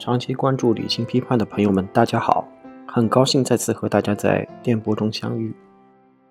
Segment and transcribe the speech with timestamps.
[0.00, 2.48] 长期关注理性批判的朋友们，大家好！
[2.86, 5.54] 很高兴再次和大家在电波中相遇。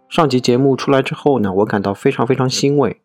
[0.09, 2.99] 上集节目出来之后呢，我感到非常非常欣慰，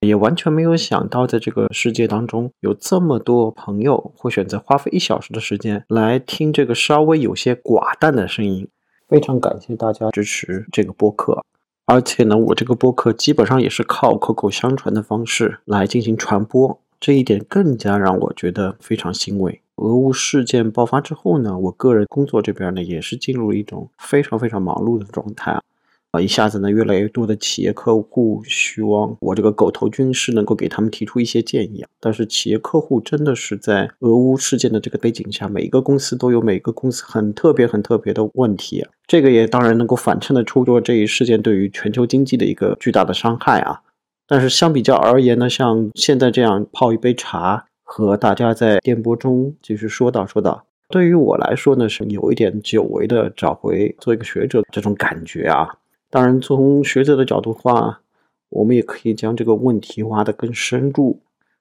[0.00, 8.68] 也完全没有想到，在这个世界当中，有这么多朋友会选择花费一小时的时间来听这个稍微有些寡淡的声音。
[9.08, 11.42] 非常感谢大家支持这个播客，
[11.86, 19.62] 而且呢，我这个播客基本上也是靠口口相传的方式来进行传播，这一点更加让我觉得非常欣慰。
[19.80, 25.62] 俄乌事件爆发之后呢，我个人工作这边呢也是进入了一种非常非常忙碌的状态啊，
[26.10, 43.80] 啊，一下子呢越来越多的企业客户希望我这个狗头军师能够给他们提出一些建议啊，但是企业客户真的是在俄乌事件的这个背景下，每一个公司都有每个公司很特别很特别的问题，这个也当然能够反衬得出说这一事件对于全球经济的一个巨大的伤害啊，
[44.26, 47.64] 但是相比较而言呢，像现在这样泡一杯茶。
[47.92, 55.68] 和大家在电波中继续说道说道，对于我来说呢，是有一点久违的找回做一个学者这种感觉啊。
[56.08, 58.00] 当然，从学者的角度话，
[58.50, 61.18] 我们也可以将这个问题挖得更深入，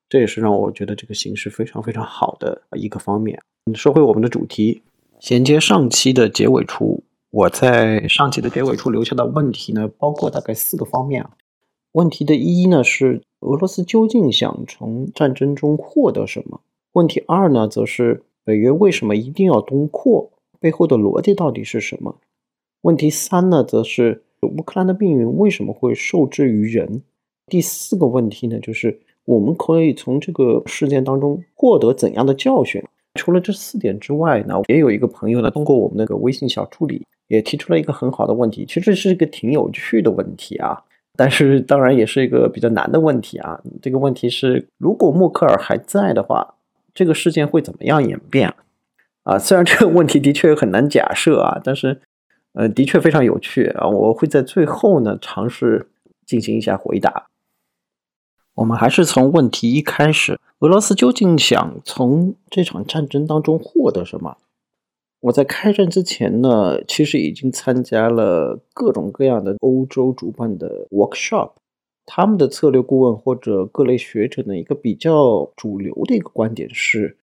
[0.07, 3.41] 这也是让我觉得这个形式非常非常好的一个方面。
[3.73, 4.83] 说回我们的主题，
[5.19, 11.31] 衔接上期的结尾处，我在上期的结尾处留下的问题呢，包括大概四个方面啊。
[11.91, 13.21] 问题的一呢是。
[13.41, 16.59] 俄罗斯究竟想从战争中获得什么？
[16.91, 20.29] 问题二呢，则是北约为什么一定要东扩？
[20.59, 22.17] 背后的逻辑到底是什么？
[22.81, 27.01] 问题三呢，则是乌克兰的命运为什么会受制于人？
[27.47, 32.83] 第四个问题呢，就是我们可以从这个事件当中获得怎样的教训？
[33.13, 40.83] 除了这四点之外呢，也有一个朋友呢，通过我们那个微信小助理也提出了一个很好的问题，其实是一个挺有趣的问题啊。
[41.19, 43.59] 但是当然也是一个比较难的问题啊！
[43.81, 46.55] 这个问题是，如果默克尔还在的话，
[46.93, 48.55] 这个事件会怎么样演变？
[49.23, 51.99] 啊，虽然这个问题的确很难假设啊，但是，
[52.53, 53.85] 呃，的确非常有趣啊！
[53.89, 55.89] 我会在最后呢尝试
[56.25, 57.27] 进行一下回答。
[58.55, 64.37] 我们还是从问题一开始：俄罗斯究竟想从这场战争当中获得什么？
[65.21, 71.51] 我在开战之前呢，其实已经参加了各种各样的欧洲主办的 workshop。
[72.05, 77.17] 他们的策略顾问或者各类学者呢，一个比较主流的一个观点是：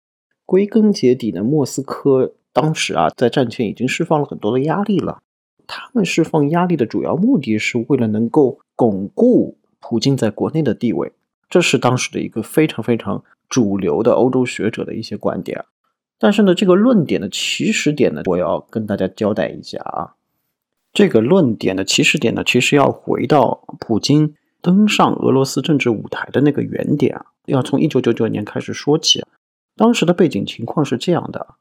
[0.45, 5.21] 归根结底呢，莫斯科当时啊，在战前已经释放了很多的压力了。
[5.65, 11.11] 他们释放压力的主要目的是为了能够巩固普京在国内的地位。
[11.49, 15.63] 这是当时的一个非常非常主流的欧洲学者的一些观点。
[16.17, 20.15] 但是呢，这个论点的起始点呢，我要跟大家交代一下啊。
[20.93, 29.23] 这个论点的起始点呢，其实要回到普京登上俄罗斯政治舞台的那个原点啊，要从一九九九年开始说起。
[29.75, 31.55] 当时的背景情况是这样的：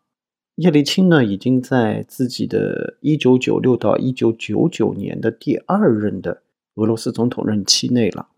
[0.55, 6.43] 叶利钦呢，已经在自己的一九九六到一九九九年的第二任的
[6.77, 8.29] 俄罗斯总统任期内了。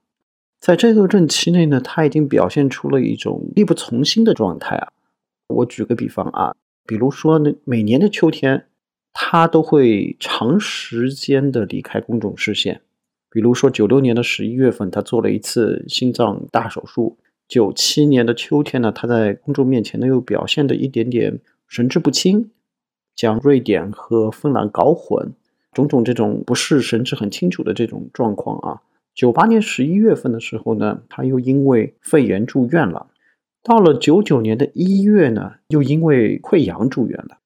[0.59, 4.89] 在这个任期内呢，他已经表现出了一种力不从心的状态啊。
[5.49, 6.55] 我举个比方啊，
[6.87, 8.67] 比如说呢，每年的秋天，
[9.13, 12.83] 他都会长时间的离开公众视线。
[13.31, 22.51] 比如说九六年的十一月份，他做了一次心脏大手术；九七年的秋天呢，他在公众面前呢又表现的一点点神志不清，
[23.15, 25.33] 将瑞典和芬兰搞混，
[25.73, 28.83] 种种这种不是神志很清楚的这种状况啊。
[29.15, 33.07] 九八年十一月份的时候呢，他又因为肺炎住院了。
[33.67, 37.39] 到了九九年的一月呢，又因为溃疡住院了。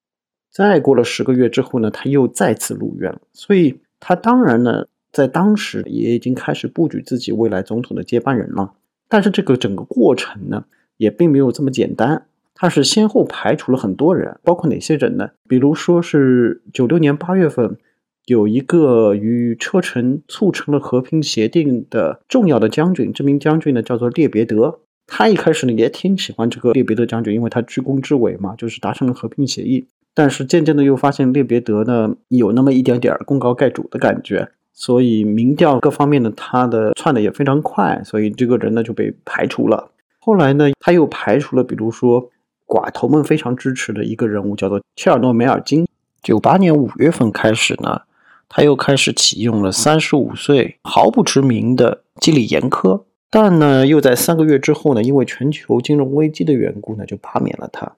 [0.53, 3.23] 再过了十个月之后呢，他又再次入院了。
[3.33, 8.75] 所以，他当然呢，在当时也已经开始布局自己未来总统的接班人了。
[9.09, 10.67] 但是，这个整个过程呢，
[10.99, 12.27] 也并没有这么简单。
[12.53, 15.31] 他是先后排除了很多人，包括哪些人呢？
[15.49, 17.79] 比如说是九六年八月份，
[18.27, 24.81] 有一个与车臣促成了和平协定的重要的将军，这名将军呢，叫做列别德。
[25.13, 29.89] 他一开始呢也挺喜欢这个列别德将军，因为他居功至伟嘛，就是达成了和平协议。
[30.15, 39.91] 但是渐渐的又发现列别德呢有那么一点点功高盖主的感觉，所以民调各方面呢他的窜的也非常快，所以这个人呢就被排除了。
[40.21, 42.31] 后来呢他又排除了，比如说
[42.67, 45.87] 寡头们非常支持的一个人物，叫做切尔诺梅尔金。
[46.23, 48.03] 九八年五月份开始呢，
[48.49, 53.05] 他又开始启用了三十五岁毫不知名的基里延科。
[53.31, 57.97] 但呢，又在三个月之后呢，因为全球金融危机的缘故呢，就罢免了他。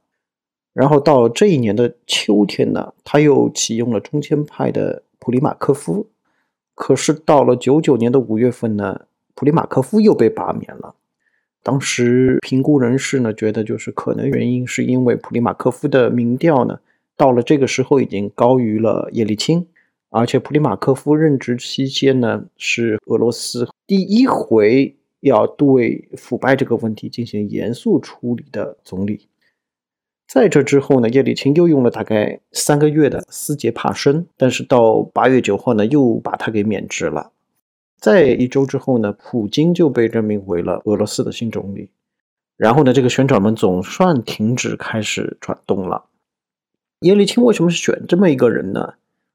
[0.74, 6.08] 然后到这一年的秋天呢，他又启用了中间派的普里马科夫。
[6.74, 9.02] 可是到了九九年的五月份呢，
[9.34, 10.94] 普里马科夫又被罢免了。
[11.62, 16.80] 当时评估人士呢觉得，就是可能原因是因为普里马科夫的民调呢，
[17.16, 19.66] 到了这个时候已经高于了叶利钦，
[20.10, 29.28] 而且普里马科夫任职期间呢，是俄罗斯第一回要对腐败这个问题进行严肃处理的总理。
[30.26, 37.32] 在这之后呢，叶利钦又用了大概三个月的斯捷帕申，但是到八月九号呢，又把他给免职了。
[37.98, 41.90] 在一周之后呢，普京就被任命为了俄罗斯的新总理。
[42.56, 46.06] 然后呢，这个旋转门总算停止开始转动了。
[47.00, 48.94] 叶利钦为什么是选这么一个人呢？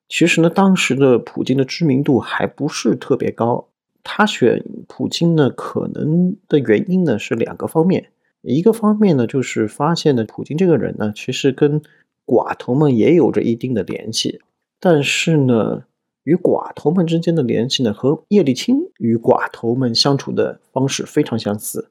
[0.10, 3.68] 其实呢，当时的普京的知名度还不是特别高。
[4.10, 8.10] 他选普京呢，可能的原因呢是两个方面。
[8.42, 11.82] 一个方面呢，就是发现呢，普京这个人呢，其实跟
[12.26, 14.40] 寡头们也有着一定的联系，
[14.80, 15.84] 但是呢，
[16.24, 21.90] 与寡头们之间的联系呢，和叶利钦与寡头们相处的方式非常相似。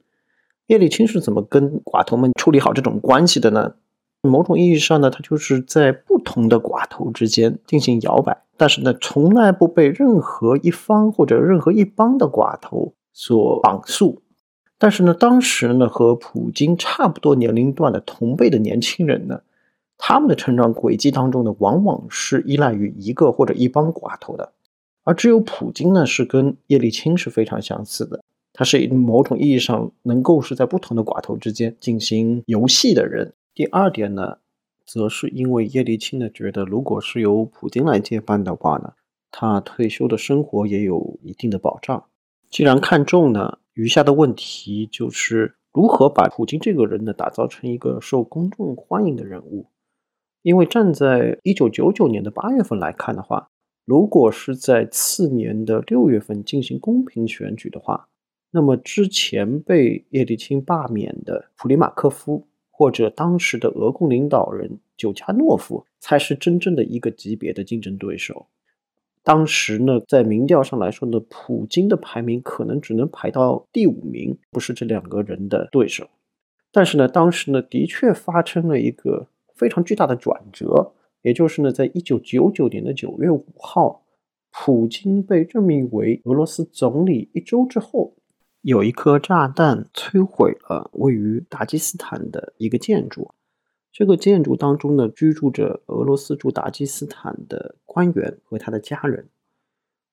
[0.68, 3.74] 叶利钦是怎么跟寡头们处理好这种关系的呢？
[4.22, 14.22] 某种意义上呢，他就是在不同的寡头之间进行摇摆，但是呢，从来不被任何一方或者任何一帮的寡头所绑束。
[14.78, 19.40] 但是呢，当时呢，和普京差不多年龄段的同辈的年轻人呢，
[19.96, 24.52] 他们的成长轨迹当中呢，往往是依赖于一个或者一帮寡头的，
[25.04, 33.32] 而只有普京呢，是跟叶利钦是非常相似的，他是某种意义上能够是在不同的寡头之间进行游戏的人。
[33.54, 34.36] 第二点呢，
[34.86, 38.92] 则是因为叶利钦呢，觉得如果是由普京来接班的话呢，
[39.30, 42.04] 他退休的生活也有一定的保障。
[42.48, 43.58] 既然看中呢。
[43.76, 49.66] 余下的问题就是如何把普京这个人呢打造成一个受公众欢迎的人物。
[50.40, 53.50] 因为站在一九九九年的八月份来看的话，
[53.84, 58.08] 如果是在次年的六月份进行公平选举的话，
[58.50, 68.44] 那么之前被叶利钦罢免的普里马科夫或者当时的俄共领导人久加诺夫才是真正的一个级别的竞争对手。
[69.22, 76.06] 当时呢，在民调上来说呢，普京的排名可能只能排到第五名，不是这两个人的对手。
[76.70, 80.92] 但是呢，当时呢，的确发生了一个非常巨大的转折，
[81.22, 84.02] 也就是呢，在一九九九年的九月五号，
[84.52, 88.12] 普京被任命为俄罗斯总理一周之后，
[88.66, 93.30] 有一颗炸弹摧毁了位于达吉斯坦的一个建筑。
[93.92, 99.28] 这个建筑当中呢，居住着俄罗斯驻达吉斯坦的官员和他的家人。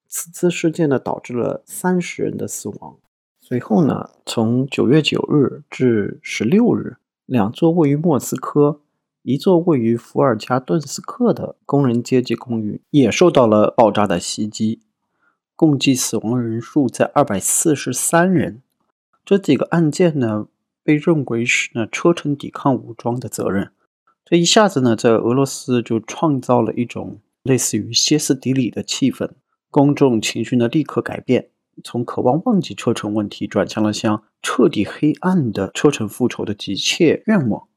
[0.08, 2.98] 此次事件呢，导致了三十人的死亡。
[3.42, 8.82] 随后呢，从九月九日至十六日，两座位于莫斯科、
[9.24, 14.84] 一座位于伏尔加顿斯克的工人阶级公寓也受到了爆炸的袭击，
[15.56, 18.62] 共计死亡人数在二百四十三人。
[19.26, 20.48] 这几个案件呢？
[20.86, 23.72] 被认为是呢车臣抵抗武装的责任，
[24.26, 29.30] 这一下子呢在俄罗斯就创造了一种类似于歇斯底里的气氛，
[29.72, 31.48] 公众情绪呢立刻改变，
[31.86, 37.70] 从渴望忘记车臣问题转向了向彻底黑暗的车臣复仇的急切愿望。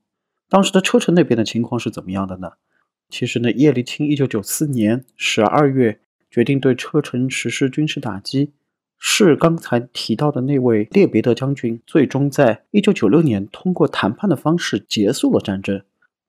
[0.49, 2.55] 当时的车臣那边的情况是怎么样的呢？
[3.08, 6.00] 其实呢，叶利钦一九九四年十二月
[6.37, 8.52] 决定对车臣实施军事打击。
[8.99, 15.81] 是刚才提到的那位列别德将军，最终在一九九六年通过谈判的方式结束了战争。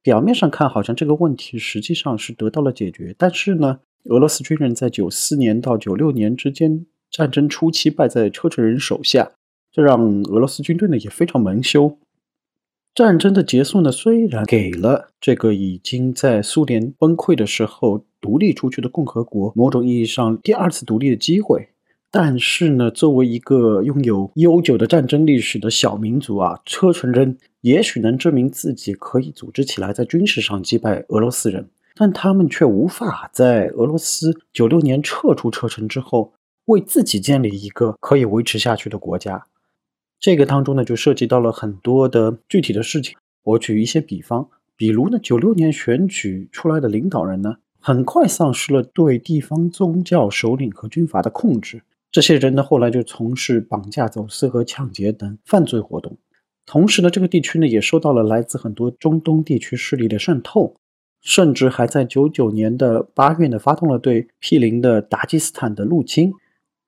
[0.02, 3.14] 表面上看，好像这个问题实际上是得到了解决。
[3.18, 9.34] 但是呢，俄罗斯军人在九四年到九六年之间战争初期败在车臣人手下，
[9.74, 12.00] 这让俄罗斯军队呢也非常蒙羞。
[12.98, 21.70] 战争的结束呢，虽然给了这个已经在苏联崩溃的时候独立出去的共和国某种意义上第二次独立的机会。
[22.10, 36.34] 但是呢，作为一个拥有悠久的战争历史的小民族啊，车臣人也许能证明自己可以组织起来在军事上击败俄罗斯人，但他们却无法在俄罗斯九六年撤出车臣之后，
[36.66, 39.46] 为自己建立一个可以维持下去的国家。
[40.20, 43.16] 这个当中呢，就涉及到了很多的具体的事情。
[43.44, 51.84] 我举一些比方，比如呢，九六年选举出来的领导人呢，很快丧失了对地方宗教首领和军阀的控制。
[52.12, 56.18] 这些人呢，后来就从事绑架、走私和抢劫等犯罪活动。
[56.66, 60.76] 同时呢，这个地区呢也受到了来自很多中东地区势力的渗透，
[61.22, 66.34] 甚至还在九九年的八月呢发动了对毗邻的达吉斯坦的入侵，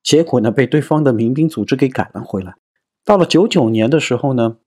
[0.01, 2.55] 结果呢被对方的民兵组织给赶了回来。
[3.09, 4.57] 到了九九年的时候呢，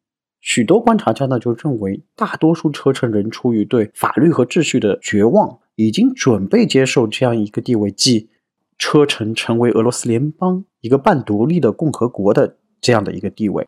[0.41, 8.31] 许多观察家呢就认为，大多数车臣人出于对法律和秩序的绝望，已经准备接受这样一个地位，即。
[8.77, 13.65] 车臣成为俄罗斯联邦一个半独立的共和国的这样的一个地位，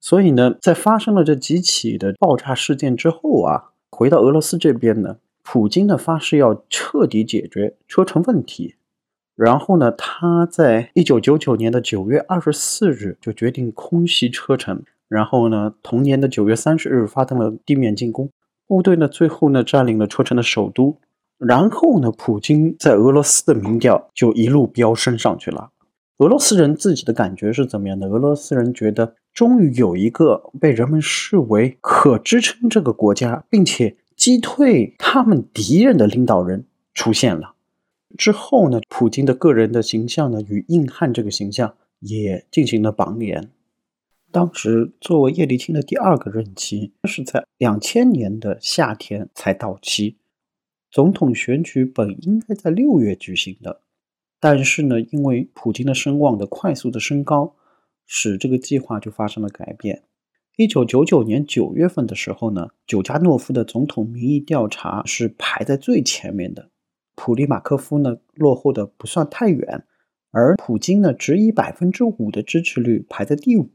[0.00, 8.74] 所以呢，在发生了这几起的爆炸事件之后啊，回到俄罗斯这边呢，普京呢发誓要彻底解决车臣问题。
[9.34, 14.82] 然后呢，他在一九九九年的九月二十四日就决定空袭车臣。
[15.08, 18.30] 然后呢，同年的九月三十日发动了地面进攻，
[18.66, 20.96] 部队呢最后呢占领了车臣的首都。
[21.38, 25.70] 然后呢，普京在俄罗斯的民调就一路飙升上去了。
[26.18, 28.06] 俄罗斯人自己的感觉是怎么样的？
[28.08, 37.54] 俄罗斯人觉得，终于有一个被人们视为可支撑这个国家，并且击退他们敌人的领导人出现了。
[38.16, 43.50] 之后呢，普京的个人的形象呢，与硬汉这个形象也进行了绑连。
[44.30, 50.16] 当时作为叶利钦的第二个任期是在两千年的夏天才到期，
[50.90, 53.82] 总统选举本应该在六月举行的，
[54.40, 57.54] 但是呢，因为普京的声望的快速的升高，
[58.06, 60.04] 使这个计划就发生了改变。
[60.56, 66.70] 一九九九年九月份的时候呢，久加诺夫的总统民意调查是排在最前面的，
[67.14, 69.84] 普利马科夫呢落后的不算太远，
[70.30, 73.70] 而普京呢只以百分之五的支持率排在第五。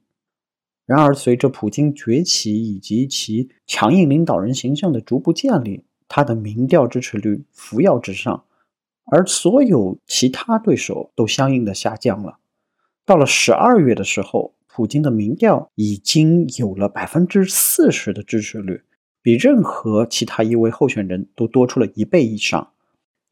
[0.85, 8.45] 然而，随着普京崛起以及其强硬领导人形象的逐步建立，他的民调支持率扶摇直上，
[9.05, 12.39] 而所有其他对手都相应的下降了。
[13.05, 18.83] 到了十二月的时候，普京的民调已经有了百分之四十的支持率，
[19.21, 22.71] 比任何其他一位候选人都多出了一倍以上。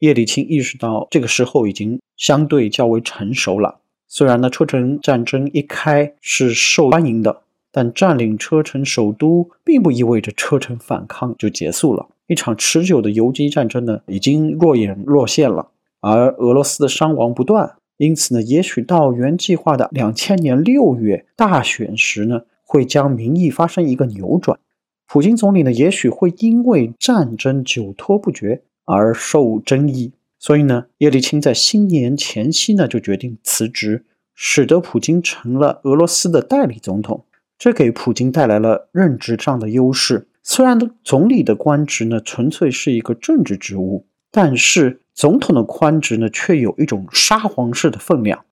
[0.06, 3.80] 叶利钦意识到，这个时候已经相对较为成熟了。
[4.06, 7.42] 虽然呢，车臣战争一开是受欢迎的。
[7.72, 12.06] 但占领车臣首都，并不意味着车臣反抗就结束了。
[12.26, 15.68] 一场持久的游击战争呢，已经若隐若现了。
[16.00, 24.58] 而俄罗斯的伤亡不断，因此呢，也许到原计划的两千年六月大选时呢，会将民意发生一个扭转。
[25.06, 30.14] 普京总理呢，也许会因为战争久拖不决而受争议。
[30.38, 37.24] 所以呢，叶利钦在新年前夕呢，就决定辞职，使得普京成了俄罗斯的代理总统。
[37.58, 40.28] 这给普京带来了任职上的优势。
[40.42, 48.44] 虽然总理的官职呢纯粹是一个政治职务，但是总统的官职呢却有一种沙皇式的分量。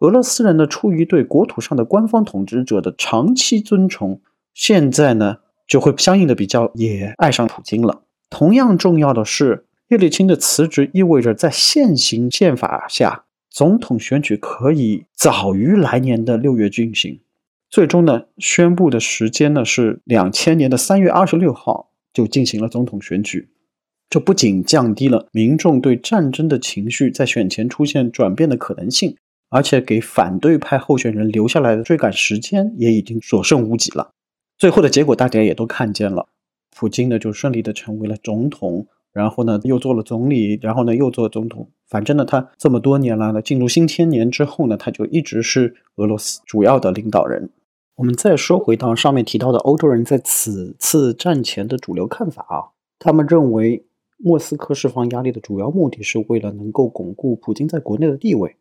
[0.00, 4.20] 俄罗斯人呢出于对国土上的官方统治者的长期尊崇，
[4.54, 8.02] 现在呢就会相应的比较也爱上普京了。
[8.28, 17.20] 同样重要的是，叶利钦的辞职意味着在现行宪法下，总统选举可以早于来年的六月进行。
[17.68, 23.48] 最终呢，宣布的时间呢是两千年的三月二十六号就进行了总统选举。
[24.08, 29.16] 这不仅降低了民众对战争的情绪在选前出现转变的可能性，
[29.48, 34.12] 而且给反对派候选人留下来的追赶时间也已经所剩无几了。
[34.56, 36.28] 最后的结果大家也都看见了，
[36.76, 41.68] 普京呢就顺利的成为了总统，然后呢又做了总理，然后呢又做总统。
[41.88, 47.50] 反正呢，他这么多年来呢，进入新千年之后呢，他就一直是俄罗斯主要的领导人。
[47.96, 53.84] 我们再说回到上面提到的欧洲人在此次战前的主流看法啊，他们认为
[54.16, 58.56] 莫斯科释放压力的主要目的是为了能够巩固普京在国内的地位。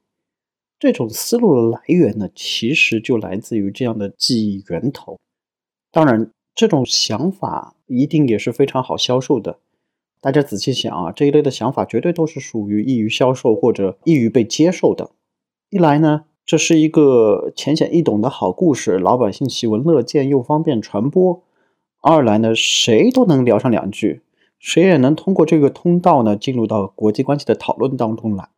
[0.79, 5.17] 这种思路的来源呢，其实就来自于这样的记忆源头。
[5.91, 9.59] 当然，这种想法一定也是非常好销售的。
[10.21, 15.11] 大家仔细想啊，这一类的想法绝对都是属于易于销售或者易于被接受的。
[15.69, 16.25] 一来呢。
[16.45, 21.43] 这是一个浅显易懂的好故事，老百姓喜闻乐见又方便传播。
[22.01, 24.23] 二来呢，谁都能聊上两句，
[24.57, 28.49] 谁也能通过这个通道呢进入到国际关系的讨论当中来。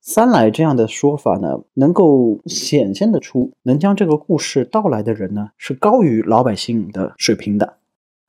[0.00, 7.78] 三来，这样的说法呢，能够显现得出，能将这个故事道来的人呢是高于老百姓的水平的，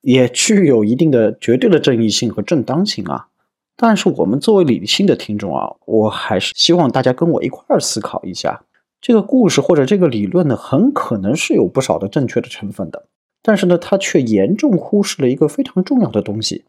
[0.02, 3.28] 也具有一定的绝对的正义性和正当性啊。
[3.76, 8.64] 但是我们作为理性的听众啊，我还是希望大家跟我一块儿思考一下。
[9.00, 13.06] 这个故事或者这个理论呢，很可能是有不少的正确的成分的，
[13.42, 16.66] 但是呢，它却严重忽视了一个非常重要的东西，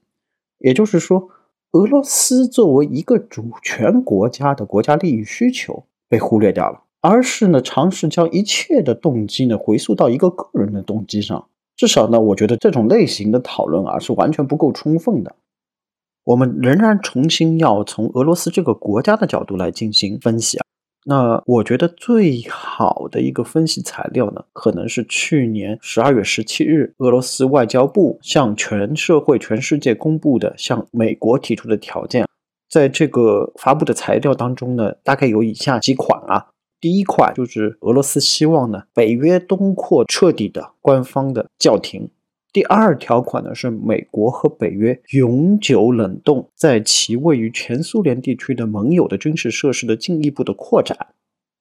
[0.58, 1.28] 也就是说，
[1.72, 11.46] 俄罗斯作为一个主权国家的国家利益需求被忽略掉了，而是呢，尝试将一切的动机呢回溯到一个个人的动机上。
[11.82, 15.34] 至少呢，我觉得这种类型的讨论啊是完全不够充分的。
[16.22, 20.64] 我们仍然重新要从俄罗斯这个国家的角度来进行分析啊。
[21.06, 32.24] 那我觉得最好的一个分析材料呢，可能是去年十二月十七日，俄罗斯外交部向全社会、全世界公布的向美国提出的条件。
[32.70, 36.46] 在这个发布的材料当中呢，大概有以下几款啊。
[36.82, 42.10] 第一块就是俄罗斯希望呢北约东扩彻底的官方的叫停。
[42.52, 51.14] 第二条款呢是美国和北约永久冷冻在其位于前苏联地区的盟友的军事设施的进一步的扩展。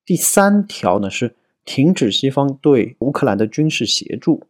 [0.03, 1.35] 第三条呢是
[1.65, 4.41] 停止西方对乌克兰的军事协助。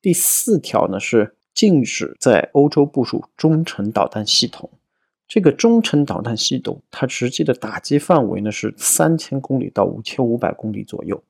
[0.00, 4.70] 第四条呢是禁止在欧洲部署中程导弹系统。
[5.30, 11.22] 这个中程导弹系统它实际的打击范围呢是三千公里到五千五百公里左右。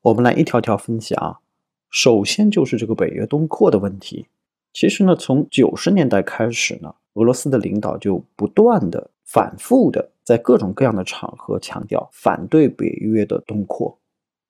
[0.00, 1.40] 我们来一条条分析啊。
[1.90, 4.28] 首先就是这个北约东扩的问题。
[4.72, 13.98] 其实呢，从九十年代开始呢，俄罗斯的领导就不断的、反复的在各种各样的场合强调反对北约的东扩。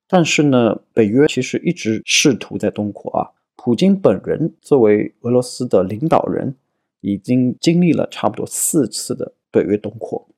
[0.06, 3.30] 但是呢，北约其实一直试图在东扩啊。
[3.56, 6.54] 普京本人作为俄罗斯的领导人，
[7.00, 10.28] 已经经历了差不多四次的北约东扩。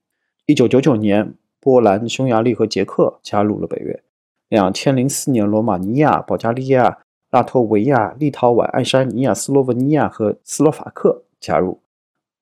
[0.47, 4.03] 一九九九年，波兰、匈牙利和捷克加入了北约。
[4.49, 6.99] 两千零四年，罗马尼亚、保加利亚、
[7.31, 11.81] 拉脱维亚、立陶宛、爱沙尼亚、斯洛文尼亚和斯洛伐克加入。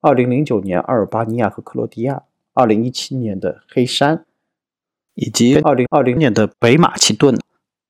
[0.01, 2.23] 二零零九年，阿尔巴尼亚和克罗地亚。
[2.55, 4.25] 二零一七年的黑山，
[5.13, 7.37] 以及二零二零年的北马其顿。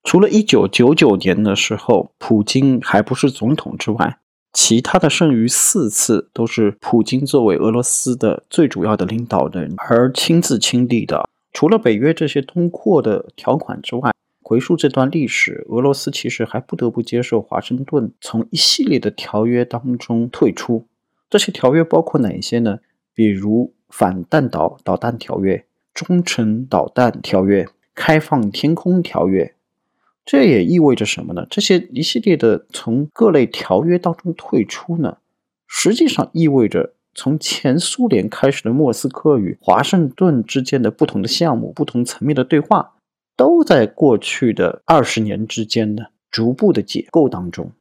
[0.03, 4.19] 除了一九九九年的时候，普京还不是总统之外，
[4.51, 11.29] 其他的剩余四次都是普京作为俄罗斯的最主要的领导人而亲自亲历的。
[11.53, 20.88] 除了北约这些通扩的条款之外，回溯这段历史，俄罗斯其实还不得不接受华盛顿从一系列的条约当中退出。
[21.29, 22.79] 这些条约包括哪一些呢？
[23.13, 29.53] 比如反弹道导弹条约、中程导弹条约、开放天空条约。
[30.31, 31.48] 这也意味着什么呢？
[31.50, 35.17] 这些一系列的从各类条约当中退出呢，
[35.65, 36.93] 实际上意味着。
[37.15, 42.93] 从前苏联开始的莫斯科与华盛顿之间的不同的项目、不同层面的对话，
[43.36, 47.72] 都在过去的二十年之间呢逐步的解构当中。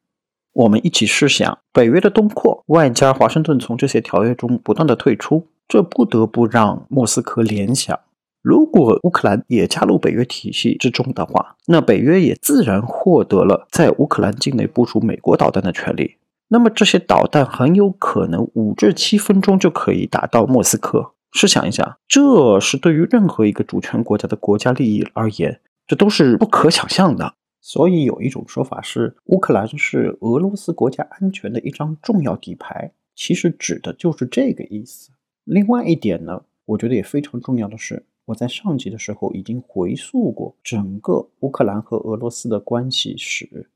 [0.54, 8.00] 我们一起试想，北约的东扩，外加华盛顿从这些条约中不断的退出，这不得不让莫斯科联想：
[8.42, 16.16] 如果乌克兰也加入北约体系之中的话，那北约也自然获得了在乌克兰境内部署美国导弹的权利。
[16.48, 21.12] 那么这些导弹很有可能五至七分钟就可以打到莫斯科。
[21.32, 27.34] 试想一下，这是对于任何一个主权国家的国家利益而言，这都是不可想象的。
[27.60, 35.10] 所以有一种说法是，乌克兰是俄罗斯国家安全的一张重要底牌，其实指的就是这个意思。
[35.44, 43.70] 另外一点呢，我觉得也非常重要的是，我在上集的时候已经回溯过整个乌克兰和俄罗斯的关系史。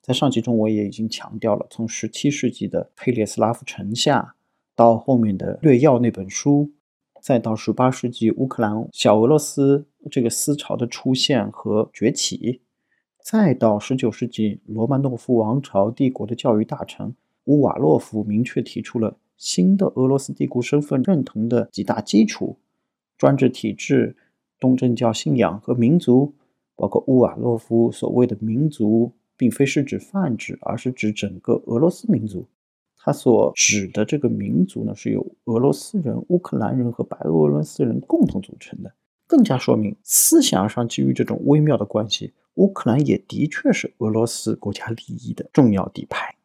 [0.00, 4.34] 在上集中，我也已经强调了，从十七世纪的佩列斯拉夫城下，
[4.74, 6.70] 到后面的略要那本书，
[7.20, 12.62] 再到十八世纪乌克兰小俄罗斯这个思潮的出现和崛起，
[13.22, 22.56] 再到十九世纪罗曼诺夫王朝帝国的教育大臣乌瓦洛夫明确提出了新的俄罗斯帝国身份认同的几大基础：
[23.22, 24.16] 专制体制、
[24.58, 26.34] 东正教信仰和民族，
[26.74, 29.12] 包括乌瓦洛夫所谓的民族。
[29.34, 32.46] 并非是指泛指，而是指整个俄罗斯民族。
[32.96, 38.94] 他所指的这个民族呢，是由俄罗斯人、乌克兰人和白俄罗斯人共同组成的，
[39.26, 46.36] 更加说明思想上基于这种微妙的关系，乌克兰也的确是俄罗斯国家利益的重要底牌。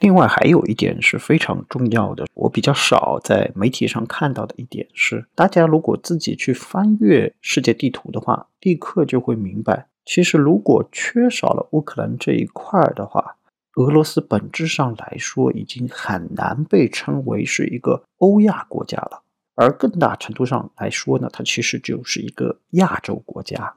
[0.00, 9.88] 另外，还有一点是非常重要的，我比较少在媒体上看到的一点是，大家如果自己去翻阅世界地图的话，立刻就会明白。
[10.04, 13.36] 其实，如果缺少了乌克兰这一块的话，
[13.74, 19.22] 俄罗斯本质上来说已经很难被称为是一个欧亚国家了。
[19.56, 23.74] 而更大程度上来说呢，它其实就是一个亚洲国家。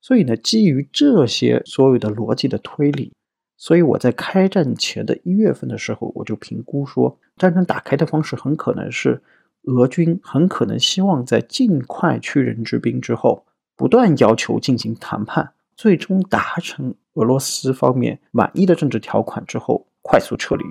[0.00, 3.12] 所以呢，基于这些所有的逻辑的推理，
[3.62, 9.22] 所以我在开战前的一月份的时候，我就评估说，战争打开的方式很可能是
[9.64, 13.44] 俄军很可能希望在尽快去人之兵之后，
[13.76, 15.52] 不断要求进行谈判。
[15.76, 20.64] 最终达成俄罗斯方面满意的政治条款之后，快速撤离。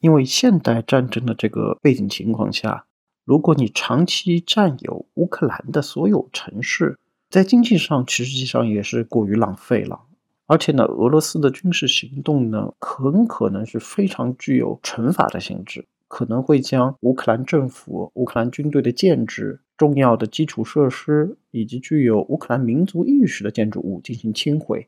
[0.00, 2.86] 因为现代战争的这个背景情况下，
[3.26, 10.00] 如果你长期占有乌克兰的所有城市，在经济上其实际上也是过于浪费了。
[10.46, 19.60] 而且呢，俄罗斯的军事行动呢，很可能是非常具有惩罚的性质，可能会将乌克兰政府、乌克兰军队的建制。
[19.78, 24.86] 重要的基础设施以及具有乌克兰民族意识的建筑物进行清毁，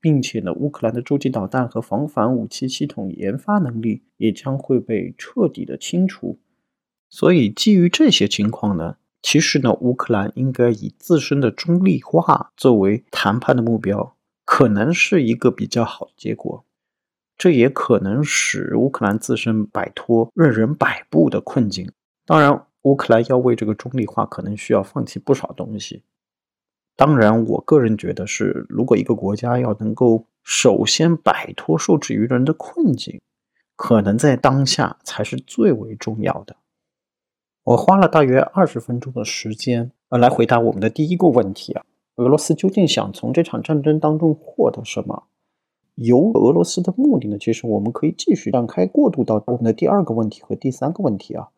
[0.00, 6.38] 并且呢，乌克兰的洲际导弹和防反武器系统研发能力也将会被彻底的清除。
[7.10, 14.14] 所以，基于这些情况呢，其实呢，乌克兰应该以自身的中立化作为谈判的目标，
[14.46, 16.64] 可能是一个比较好的结果。
[17.36, 21.92] 这也可能使乌克兰自身摆脱任人摆布的困境。
[22.24, 26.02] 当然，乌克兰要为这个中立化，可能需要放弃不少东西。
[26.96, 33.20] 当然，我个人觉得是，如果一个国家要能够首先摆脱受制于人的困境，
[33.76, 36.56] 可能在当下才是最为重要的。
[37.64, 41.84] 我花了大约二十分钟的时间，呃，来回答我们的第一个问题啊：
[42.16, 45.24] 俄罗斯究竟想从这场战争当中获得什么？
[45.96, 47.36] 由俄罗斯的目的呢？
[47.38, 51.48] 其实我们可以继续展开过渡到我们的第二个问题和第三个问题啊。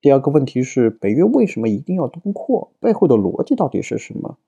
[0.00, 2.72] 第二个问题是北约为什么一定要东扩？
[2.80, 4.38] 背后的逻辑到底是什么？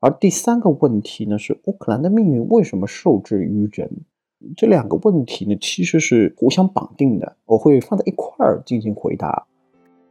[0.00, 3.90] 而第三个问题呢，是乌克兰的命运为什么受制于人？
[4.56, 9.46] 这两个问题呢，其实是互相绑定的，我会放在一块儿进行回答。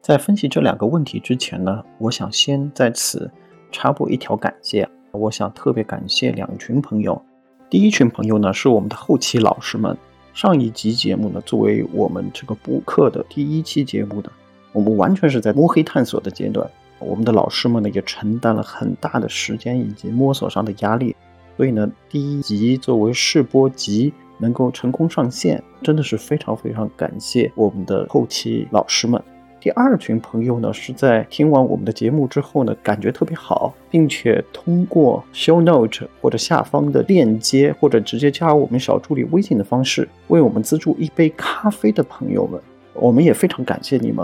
[0.01, 3.31] 在分析这两个问题之前呢，我想先在此
[3.75, 7.21] 插播一条感谢，我想特别感谢两群朋友。
[7.69, 9.95] 第一群朋友呢，是我们的后期老师们。
[10.33, 14.31] 上一集节目呢，作为我们这个补课的第一期节目的，
[14.71, 16.65] 我们完全是在摸黑探索的阶段。
[16.99, 21.13] 我们的老师们呢，也承担了很大的时间以及摸索上的压力，
[21.57, 29.21] 所以呢，第一集作为试播集能够成功上线，真的是非常非常感谢我们的后期老师们。
[29.65, 42.61] 第二群朋友呢，是在听完我们的节目之后呢，感觉特别好，并且通过 show note 或者下方的链接，或者直接加入我们小助理微信的方式，为我们资助一杯咖啡的朋友们，
[42.93, 44.23] 我们也非常感谢你们。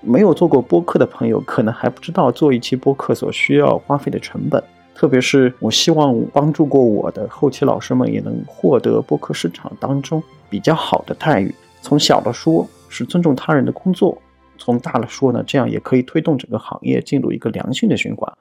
[0.00, 4.60] 没有做过播客的朋友，可能还不知道做一期播客所需要花费的成本。
[4.96, 11.54] 特别是我希望帮助过我的后期老师们，也能获得播客市场当中比较好的待遇。
[11.80, 14.18] 从小的说，是尊重他人的工作；
[14.58, 18.32] 从大了说呢，这样也可以推动整个行业进入一个良性的循环。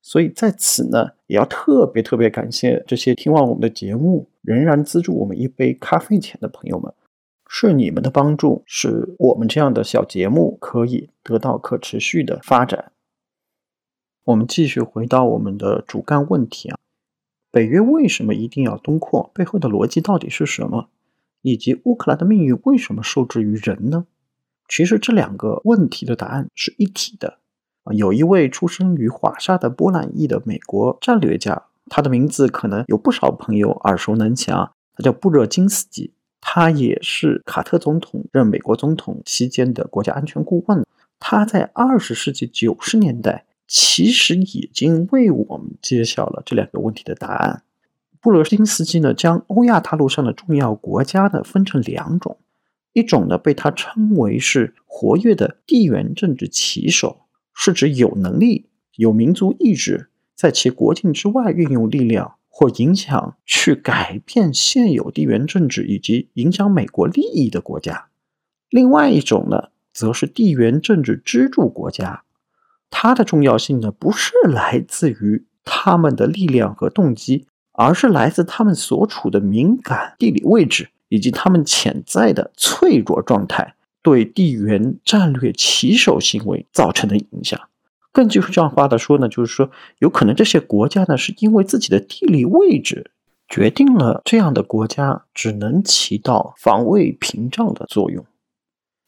[0.00, 6.92] 所以在此呢，也要特别特别感谢这些听完我们的节目，仍然资助我们一杯咖啡钱的朋友们。
[7.54, 12.92] 是你们的帮助，使我们这样的小节目可以得到可持续的发展。
[14.24, 16.78] 我们继续回到我们的主干问题啊，
[17.50, 19.30] 北约为什么一定要东扩？
[19.34, 20.88] 背后的逻辑到底是什么？
[21.42, 24.06] 以及乌克兰的命运为什么受制于人呢？
[24.74, 27.36] 其实这两个问题的答案是一体的
[27.84, 27.92] 啊。
[27.92, 36.14] 有一位出生于华沙的波兰裔的美国战略家，他的名字可能有不少朋友耳熟能详，他叫布热津斯基。
[36.40, 40.82] 他也是卡特总统任美国总统期间的国家安全顾问。
[41.20, 47.62] 他在二十世纪九十年代其实已经为我们揭晓了这两个问题的答案。
[48.22, 52.38] 布罗辛斯基呢，将欧亚大陆上的重要国家呢分成两种，
[52.92, 57.22] 一种呢被他称为是活跃的地缘政治棋手，
[57.54, 62.34] 是指有能力、有民族意志，在其国境之外运用力量。
[62.54, 68.08] 或影响去改变现有地缘政治以及影响美国利益的国家，
[68.68, 72.24] 另外一种呢，则是地缘政治支柱国家。
[72.90, 87.60] 它的重要性呢，不是来自于他们的力量和动机，而是来自他们所处的敏感地理位置以及他们潜在的脆弱状态对地缘战略棋手行为造成的影响。
[88.12, 93.10] 更具象化的说呢，就是说，有可能这些国家呢，是因为自己的地理位置，
[93.46, 98.24] 决定了这样的国家只能起到防卫屏障的作用。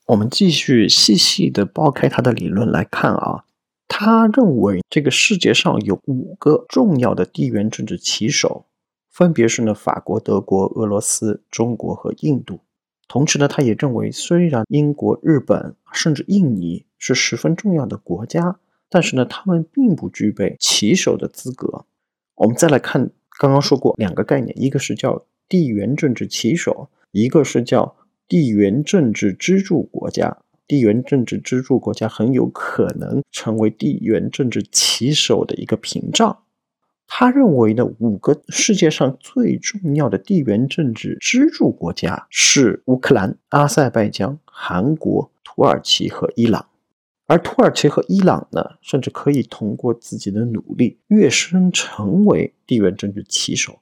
[0.09, 3.45] 我们继续细细的剥开他的理论来看啊，
[3.89, 8.67] 他认为这个世界上有五个重要的地缘政治棋手，
[9.15, 12.59] 分别是呢法国、德国、俄罗斯、中国和印度。
[13.07, 18.59] 同时呢，他也认为，虽然英国、日本甚至印尼是十分重要的国家。
[18.91, 21.85] 但是呢，他们并不具备棋手的资格。
[22.35, 27.95] 我们再来看，刚刚说过两个概念，一个是叫地缘政治棋手，一个是叫
[28.27, 30.39] 地缘政治支柱国家。
[30.67, 36.44] 地缘政治支柱国家很有可能成为地缘政治棋手的一个屏障。
[37.07, 46.67] 他认为呢，五个世界上最重要的地缘政治支柱国家是乌克兰、阿塞拜疆、韩国、土耳其和伊朗。
[47.27, 53.79] 而土耳其和伊朗呢，甚至可以通过自己的努力跃升成为地缘政治棋手。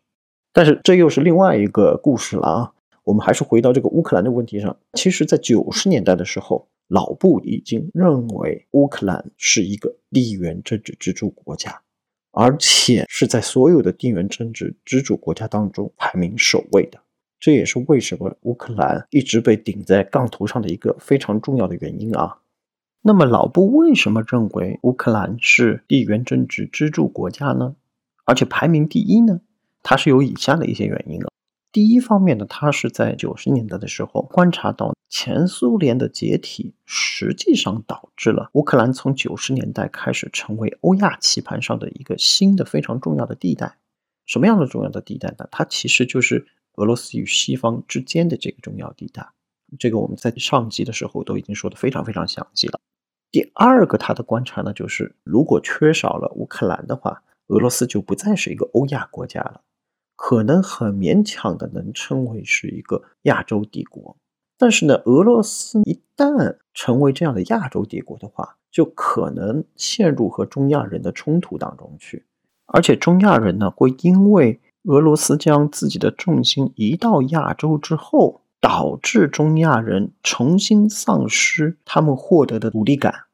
[0.52, 2.72] 但是这又是另外一个故事了啊！
[3.04, 4.76] 我们还是回到这个乌克兰的问题上。
[4.92, 11.80] 其实，在九十年代的时候，老布已经认为乌克兰是一个地缘政治支柱国家，
[12.32, 16.98] 而且是在所有的地缘政治支柱国家当中排名首位的。
[17.38, 22.38] 这也是为什么乌克兰一直被顶在杠头上的一个非常重要的原因啊！
[23.02, 27.74] 那么老布为什么认为乌克兰是地缘政治支柱国家呢？
[28.24, 29.40] 而且排名第一呢？
[29.82, 31.26] 它是有以下的一些原因的。
[31.72, 43.78] 第一方面呢，他是在九十年代的时候观察到前苏联的解体，实际上导致了乌克兰从九十年代开始成为欧亚棋盘上的一个新的非常重要的地带。
[44.26, 45.48] 什么样的重要的地带呢？
[45.50, 49.26] 它其实就是俄罗斯与西方之间的这个重要地带。
[49.78, 52.78] 这个我们在上集的时候都已经说的非常非常详细了。
[53.30, 59.62] 第二个他的观察呢，就是如果缺少了乌克兰的话，俄罗斯就不再是一个欧亚国家了，
[60.24, 64.16] 可能很勉强的能称为是一个亚洲帝国。
[64.56, 72.24] 但是呢，俄罗斯一旦成为这样的亚洲帝国的话，就可能陷入和中亚人的冲突当中去，
[72.66, 78.38] 而且中亚人呢会因为俄罗斯将自己的重心移到亚洲之后。
[78.60, 83.24] 导致中亚人重新丧失他们获得的独立感，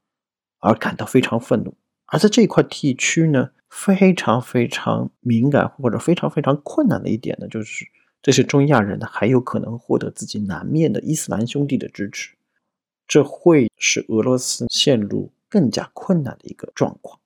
[0.59, 1.75] 而感到非常愤怒。
[2.07, 7.87] 而在这块地区呢，非常非常敏感或者非常非常困难的一点呢，就是
[8.23, 12.35] 这些中亚人呢还有可能获得自己南面的伊斯兰兄弟的支持，
[13.07, 17.21] 这会使俄罗斯陷入更加困难的一个状况。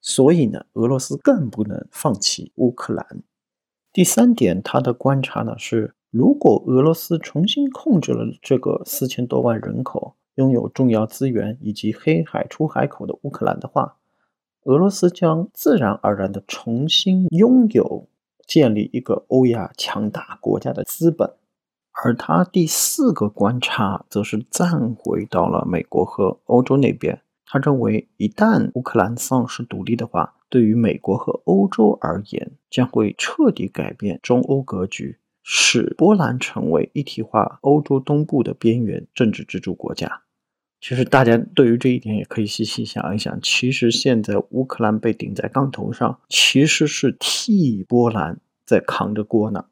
[0.00, 3.22] 所以呢，俄罗斯更不能放弃乌克兰。
[3.92, 5.94] 第三点，他的观察呢是。
[6.12, 13.96] 如果俄罗斯重新控制了这个四千多万人口、拥有重要资源以及黑海出海口的乌克兰的话，
[14.64, 18.08] 俄罗斯将自然而然地重新拥有
[18.46, 21.34] 建立一个欧亚强大国家的资本。
[22.02, 27.20] 而他第四个观察则是站回到了美国和欧洲那边。
[27.44, 35.18] 他认为，一旦乌克兰丧失独立的话，对于美国和欧洲而言，将会彻底改变中欧格局。
[35.42, 40.22] 使波兰成为一体化欧洲东部的边缘政治支柱国家。
[40.84, 43.40] 其实，大家对于这一点也可以细细想一想。
[43.40, 49.66] 其实，现在乌克兰被顶在杠头上，其实是替波兰在扛着锅呢。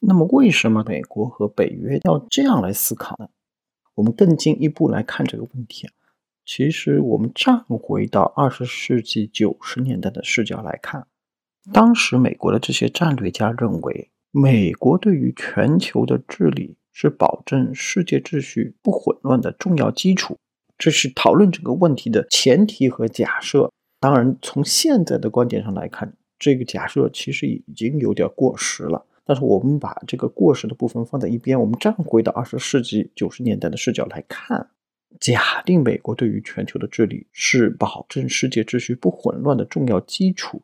[0.00, 3.30] 那么，为什么美国和北约要这样来思考呢？
[3.94, 5.88] 我们更进一步来看这个问题。
[6.44, 11.06] 其实，我们站回到二十世纪九十年代的视角来看，
[11.72, 14.10] 当时美国的这些战略家认为。
[14.36, 20.38] 美国对于全球的治理是保证世界秩序不混乱的重要基础，
[20.78, 23.70] 这是讨论这个问题的前提和假设。
[24.00, 29.04] 当然，从现在的观点上来看，这个假设其实已经有点过时了。
[29.24, 34.68] 但是，我们把这个过时的部分放在一边，我们站回到二十世纪九十年代的视角来看，
[35.18, 40.62] 假定美国对于全球的治理是保证世界秩序不混乱的重要基础。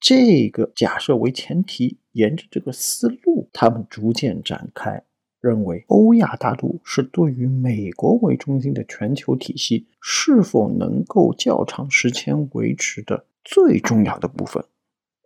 [0.00, 5.04] 这个假设为前提，沿着这个思路，他们逐渐展开，
[5.40, 14.64] 认为欧亚大陆是对于美国为中心的全球体系是否能够较长时间维持的最重要的部分。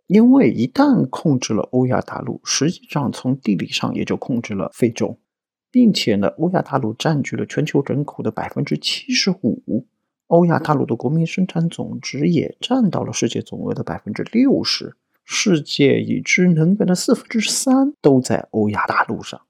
[0.07, 5.17] 因为一旦控制了欧亚大陆，实际上从地理上也就控制了非洲，
[5.71, 9.87] 并且呢，欧亚大陆占据了全球人口的百分之七十五。
[10.27, 19.41] 欧亚大陆的国民生产总值也占到了世界总额的百分之六十，世界已知能源的四分之三都在欧亚大陆上。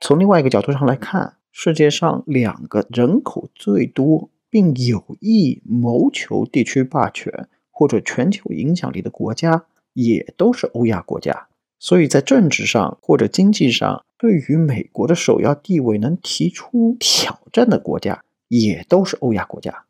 [0.00, 11.48] 从另外一个角度上来看，世界上两个人口最多并有意谋求地区霸权或者全球影响力的国家，也都是欧亚国家。
[11.78, 19.84] 所以在政治上或者经济上，对于美国的首要地位能提出挑战的国家，也都是欧亚国家。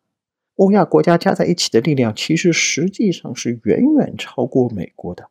[0.57, 5.29] 欧亚国家加在一起的力量，其实实际上是远远超过美国的。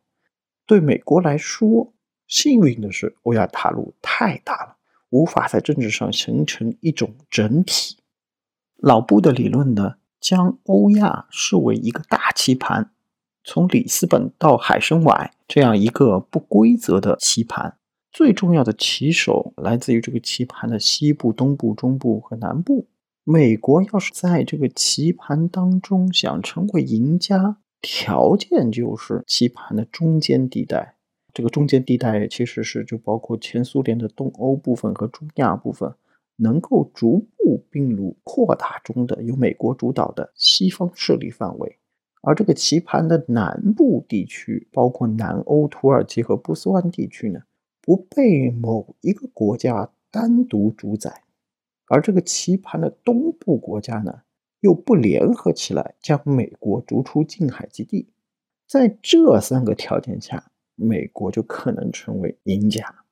[0.66, 1.92] 对美国来说，
[2.26, 4.76] 幸运的是，欧亚大陆太大了，
[5.10, 7.96] 无法在政治上形成一种整体。
[8.76, 12.90] 老布的理论呢，将欧亚视为一个大棋盘，
[13.44, 17.78] 从里斯本到海参崴这样一个不规则的棋盘，
[18.12, 22.88] 最重要的棋手来自于这个棋盘的西部、东部、中部和南部。
[23.22, 30.95] 美国要是在这个棋盘当中想成为赢家，条件就是棋盘的中间地带。
[31.36, 35.94] 这个中间地带其实是就包括前苏联的东欧部分和中亚部分，
[36.36, 41.76] 能够逐步并入扩大中的由美国主导的西方势力范围。
[42.22, 47.42] 而这个棋盘的南部地区，包括南欧、土耳其和波斯湾地区呢，
[47.82, 51.22] 不被某一个国家单独主宰。
[51.88, 54.22] 而这个棋盘的东部国家呢，
[54.60, 58.08] 又不联合起来将美国逐出近海基地，
[58.66, 63.02] 在这三个条件下，美国就可能成为赢家。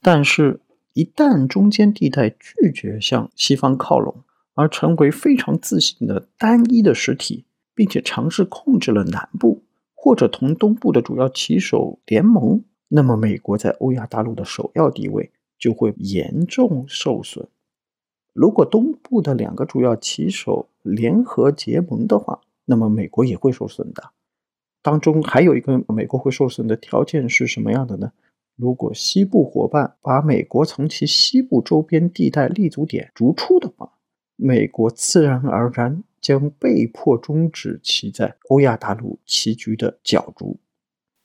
[0.00, 0.60] 但是，
[0.92, 4.22] 一旦中间地带拒绝向西方靠拢，
[4.54, 9.62] 而成为非常自信的单一的实体，并且尝试控制了南部
[9.94, 17.48] 或者同东部的主要棋手联盟，那么美国在欧亚大陆的首要地位就会严重受损。
[18.34, 24.10] 如果东部的两个主要棋手联合结盟的话，那么美国也会受损的。
[24.82, 28.12] 当中还有一个美国会受损的条件是什么样的呢？
[28.56, 33.92] 如果西部伙伴把美国从其西部周边地带立足点逐出的话，
[34.36, 40.58] 美国自然而然将被迫终止其在欧亚大陆棋局的角逐，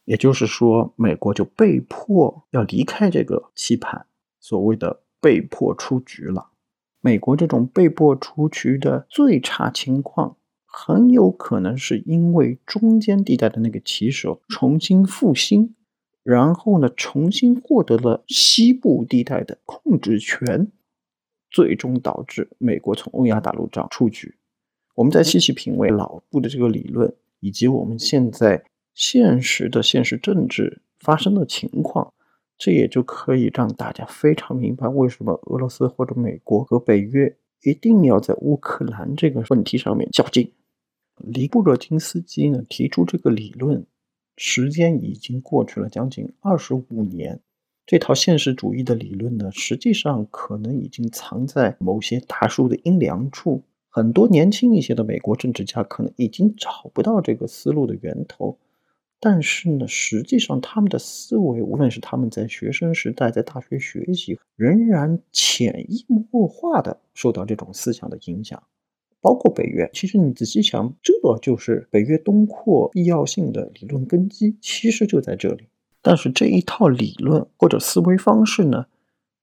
[0.05, 4.05] 也就是说，美国就被迫要离开这个棋盘，
[4.39, 6.51] 所谓的被迫出局了。
[7.01, 15.73] 美国这种被迫出局的最差情况，很有可能是因为中间地带的那个棋手重新复兴。
[16.21, 20.69] 然后呢，重新获得了西部地带的控制权，
[21.49, 24.35] 最终导致美国从欧亚大陆上出局。
[24.95, 32.13] 我们再细细品味老布的这个理论，以及我们现在现实的现实政治发生的情况，
[32.57, 40.51] 这也就可以让大家非常明白为什么俄罗斯或者美国和北约一定要在乌克兰这个问题上面较劲。
[41.17, 43.85] 尼布热金斯基呢提出这个理论。
[44.39, 47.39] 时间已经过去了将近二十五年，
[47.87, 53.63] 这套现实主义的理论呢，实际上可能已经藏在某些大树的阴凉处。
[53.89, 58.55] 很多年轻一些的美国政治家可能已经找不到这个思路的源头，
[59.19, 68.61] 但是呢，实际上他们的思维，无论是他们在学生时代在大学学习，仍然潜移默化的受到这种思想的影响。
[69.19, 75.67] 包括北约，其实你仔细想，这就是北约东扩必要性的理论根基，其实就在这里。
[76.03, 78.85] 但是这一套理论或者思维方式呢，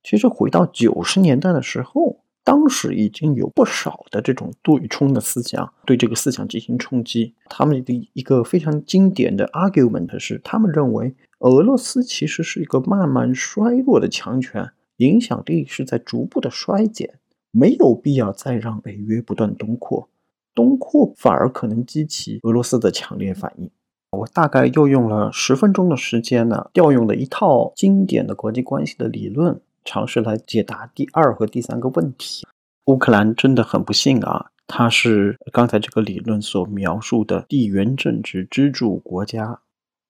[0.04, 7.34] 其实回到九十年代的时候，当时已经有不少的这种对冲的思想对这个思想进行冲击。
[7.46, 17.18] 他们的一个非常经典的 argument 是，他们认为俄罗斯其实是一个慢慢衰落的强权，影响力是在逐步的衰减。
[17.50, 20.08] 没有必要再让北约不断东扩，
[20.54, 23.70] 东扩反而可能激起俄罗斯的强烈反应。
[24.10, 32.46] 我大概又用了十分钟的时间呢，调用了一套经典的国际关系的理论，尝试来解答第二和第三个问题。
[32.86, 39.60] 乌克兰真的很不幸啊，它是刚才这个理论所描述的地缘政治支柱国家。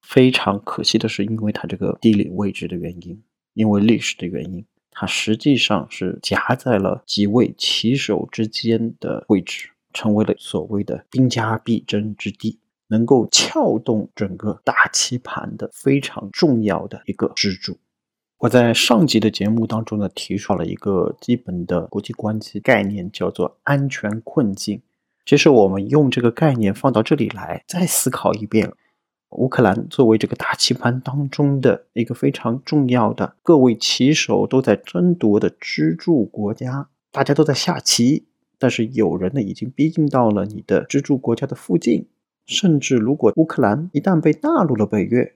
[0.02, 3.22] 非常可惜的是，因为它这个地理位置的原因，
[3.54, 4.64] 因为历史的原因。
[4.90, 17.76] 它实际上是夹在了几位棋手之间的位置，成为了所谓的兵家必争之地，能够撬动整个大棋盘的非常重要的一个支柱。
[18.38, 24.82] 我在上集的节目当中呢，提出了一个基本的国际关系概念，叫做安全困境。
[25.24, 28.72] 其实我们用这个概念放到这里来，再思考一遍。
[29.30, 38.26] 乌克兰作为这个大棋盘当中的一个非常重要的，各位棋手都在争夺的支柱国家，大家都在下棋，
[38.58, 42.06] 但是有人呢已经逼近到了你的支柱国家的附近，
[42.46, 45.34] 甚至如果乌克兰一旦被纳入了北约，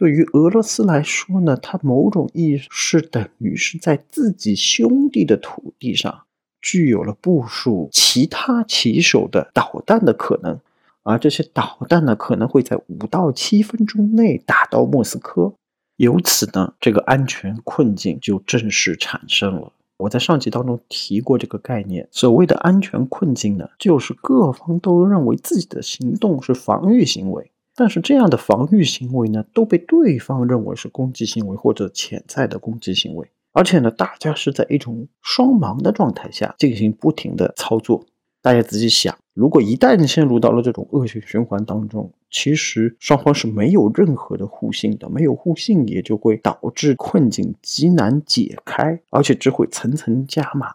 [0.00, 6.22] 对于俄罗斯来说呢，它某种意义是等于是在自己兄弟的土地上
[6.62, 10.58] 具有了部署其他棋手的导弹的可能。
[11.02, 15.52] 而这些导弹呢，可能会在五到七分钟内打到莫斯科，
[15.96, 19.70] 由此呢，这个安全困境就正式产生了。
[19.98, 38.04] 我在上集当中提过这个概念，所谓的安全困境呢，就是各方都认为自己的行动是防御行为，但是这样的防御行为呢，都被对方认为是攻击行为或者潜在的攻击行为，而且呢，大家是在一种双盲的状态下进行不停的操作。
[38.42, 39.16] 大家仔细想。
[39.32, 50.74] 如果一旦陷入到了这种恶性循环当中，其实双方是没有任何的互信的，没有互信也就会导致困境极难解开，而且只会层层加码。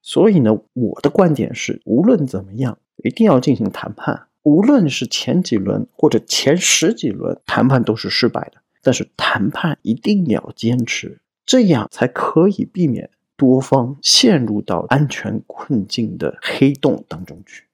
[0.00, 4.28] 所以呢，我的观点是，无论怎么样，一定要进行谈判。
[4.46, 17.64] 无论是前几轮或者前十几轮谈判都是失败的，但是谈判一定要坚持，这样才可以避免多方陷入到安全困境的黑洞当中去。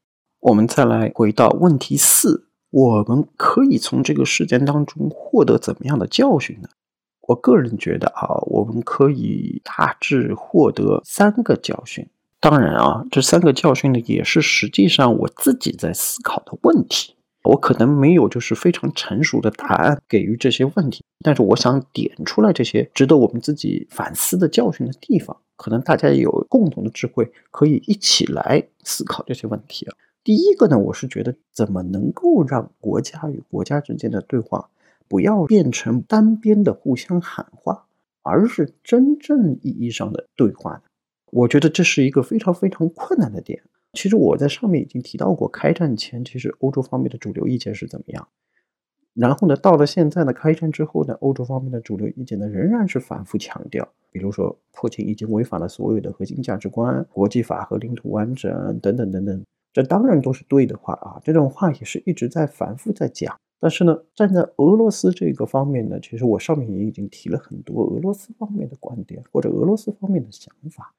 [0.40, 6.70] 我们再来回到问题四，我们可以从这个事件当中获得怎么样的教训呢？
[7.28, 12.08] 我个人觉得啊，我们可以大致获得三个教训。
[12.42, 17.14] 当然啊，这三个教训呢，也是实际上我自己在思考的问题。
[17.44, 25.36] 我可能没有就是非常成熟的答案给予这些问题，但是我想点出来这些值得我们自己反思的教训的地方。
[25.56, 29.94] 可能大家也有共同的智慧，可以一起来思考这些问题啊。
[30.24, 34.68] 第一个呢，我是觉得怎么能够让国家与国家之间的对话
[35.06, 37.84] 不要变成单边的互相喊话，
[38.22, 40.82] 而是真正意义上的对话呢？
[41.32, 43.62] 我觉得这是一个非常非常困难的点。
[43.94, 48.28] 其实我在上面已经提到过，开战前其实欧洲方面的主流意见是怎么样。
[49.14, 59.42] 然后呢，到了现在呢，开战之后呢，欧洲方面的主流意见呢，仍然是反复强调，比如说，普京已经违反了所有的核心价值观、国际法和领土完整等等等等。
[59.72, 63.34] 这当然都是对的话啊，这种话也是一直在反复在讲。
[63.58, 70.94] 但是呢，站在俄罗斯这个方面呢，其实我上面也已经提了很多俄罗斯方面的观点或者俄罗斯方面的想法，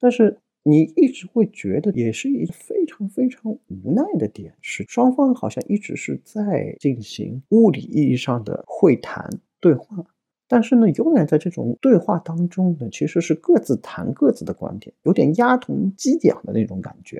[0.00, 0.38] 但是。
[0.62, 9.26] 你一直会觉得，也是一个非常非常无奈的点，是双方好像一直是在进行物理意义上的会谈
[9.58, 10.04] 对话，
[10.46, 17.18] 但是呢，永远在这种对话当中呢，其实是各自谈各自的观点，有点鸭同鸡讲的那种感觉。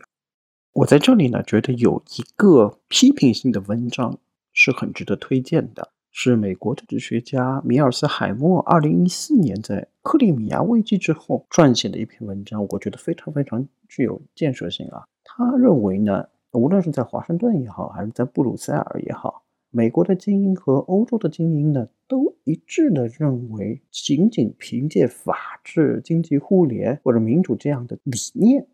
[0.74, 4.18] 我在这里呢，觉得有一个批评性的文章
[4.52, 5.92] 是很值得推荐的。
[6.12, 15.04] 是美国政治学家米尔斯海默二零一四年在克里米亚危机之后撰写的一篇文章，我觉得非常非常具有建设性啊。
[15.24, 28.66] 他认为呢，无论是在华盛顿也好，还是在布鲁塞尔也好，美国的精英和欧洲的精英呢，都一致的认为，仅仅凭借法治、经济互联或者民主这样的理念，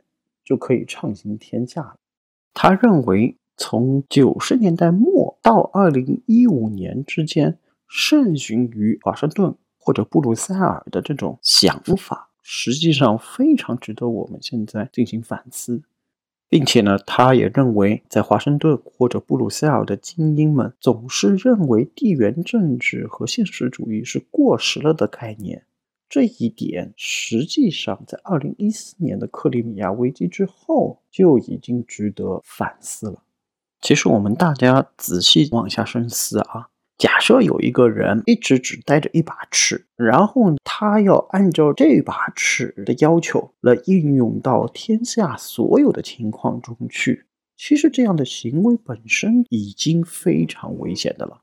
[0.45, 1.97] 就可以畅行天下了。
[2.55, 3.37] 他认为。
[3.59, 7.59] 从九十年代末到二零一五年之间，
[7.89, 9.55] 盛行于华盛顿
[9.87, 15.81] 或者布鲁塞尔的这种想法，实际上非常值得我们现在进行反思，
[16.49, 25.65] 并且呢，他也认为，在华盛顿或者布鲁塞尔的精英们总是认为地缘政治和现实主义是过时了的概念，
[26.09, 33.23] 这一点实际上在二零一四年的克里米亚危机之后就已经值得反思了。
[33.81, 51.43] 其实我们大家仔细往下深思啊，假设有一个人一直只带着一把尺，然后他要按照这把尺的要求来应用到天下所有的情况中去，其实这样的行为本身已经非常危险的了。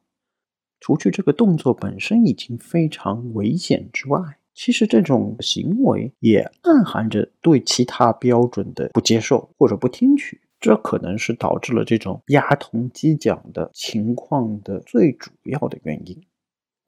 [0.79, 4.19] 除去这个动作本身已经非常危险之外，
[4.55, 10.41] 其实这种行为也暗含着对其他标准的不接受或者不听取。
[10.63, 16.23] 这可能是导致了这种压同鸡讲的情况的最主要的原因。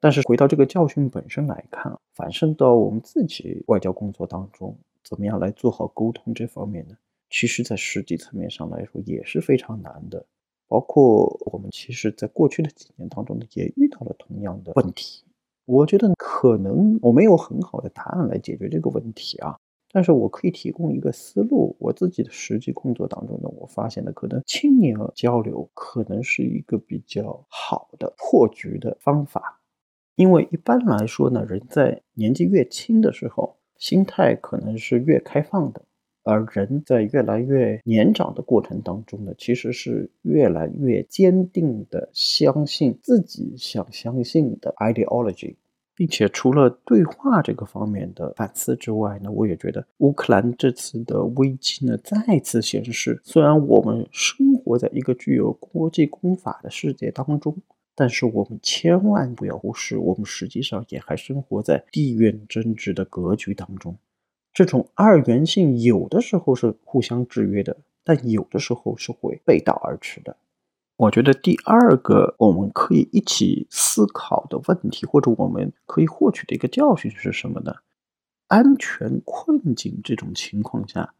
[0.00, 4.74] 但是回到这个教训本身来看，反渗到我们自己外交工作当中，
[5.04, 6.96] 怎么样来做好沟通这方面呢？
[7.28, 10.24] 其实，在实际层面上来说也是非常难的。
[10.68, 15.22] 包括我们其实在过去的几年当中呢，也遇到了同样的问题。
[15.66, 19.58] 我觉得可能我没有很好的答案来解决这个问题啊。
[19.96, 29.58] 但是我可以提供一个思路，我自己的实际工作当中呢，我发现呢，可能青年交流可能是一个比较好的破局的方法，
[30.16, 35.82] 因为一般来说呢，人在年纪越轻的时候，心态可能是越开放的，
[36.24, 45.56] 而人在越来越年长的过程当中呢，其实是越来越坚定的相信自己想相信的 ideology。
[45.96, 57.56] 并且除了对话这个方面的反思之外呢，我也觉得乌克兰这次的危机呢，再次显示，虽然我们生活在一个具有国际公法的世界当中，
[57.94, 63.96] 但是我们千万不要忽视，我们实际上也还生活在地缘政治的格局当中。
[64.52, 67.74] 这种二元性有的时候是互相制约的，
[68.04, 70.36] 但有的时候是会背道而驰的。
[70.96, 77.74] 我觉得第二个我们可以一起思考的问题，或者我们可以获取的一个教训是什么呢？
[78.46, 81.14] 安全困境这种情况下，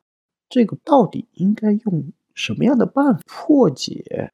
[0.49, 4.33] 这个到底应该用什么样的办法破解？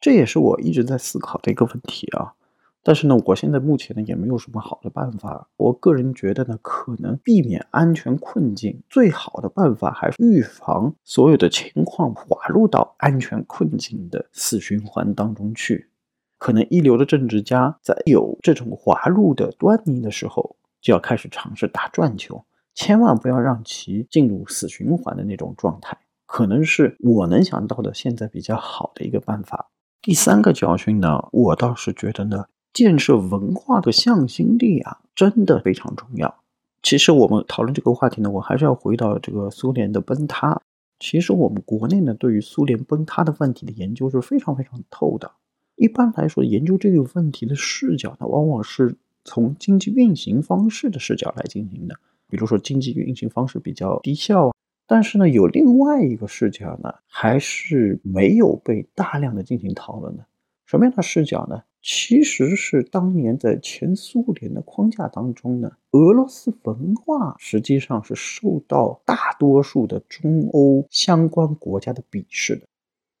[0.00, 2.34] 这也是我一直在思考的一个问题啊。
[2.82, 5.48] 但是呢，我现在目前呢也没有什么好的办法。
[5.56, 15.90] 我个人觉得呢，可能避免安全困境最好的办法还是预防所有的情况滑入到安全困境的死循环当中去。
[16.38, 25.98] 可能一流的政治家在有这种滑入的端倪的时候，就要开始尝试打转球，千万不要让其进入死循环的那种状态。
[26.26, 29.70] 可能是我能想到的现在比较好的一个办法。
[30.00, 32.44] 第三个教训呢，我倒是觉得呢。
[32.72, 36.42] 建设文化的向心力啊，真的非常重要。
[36.82, 40.60] 其实我们讨论这个话题呢，我还是要回到这个苏联的崩塌。
[41.00, 45.30] 其实我们国内呢，对于苏联崩塌的问题的研究是非常非常透的。
[45.76, 51.94] 一般来说，研究这个问题的视角呢，往往是从经济运行方式的视角来进行的。
[52.28, 54.52] 比如说经济运行方式比较低效。
[54.86, 60.24] 但是呢，有另外一个视角呢，还是没有被大量的进行讨论的。
[60.68, 61.62] 什么样的视角呢？
[61.80, 72.66] 其实是当年在前苏联的框架当中呢，俄罗斯文化实际上是受到大多数的中欧相关国家的鄙视的。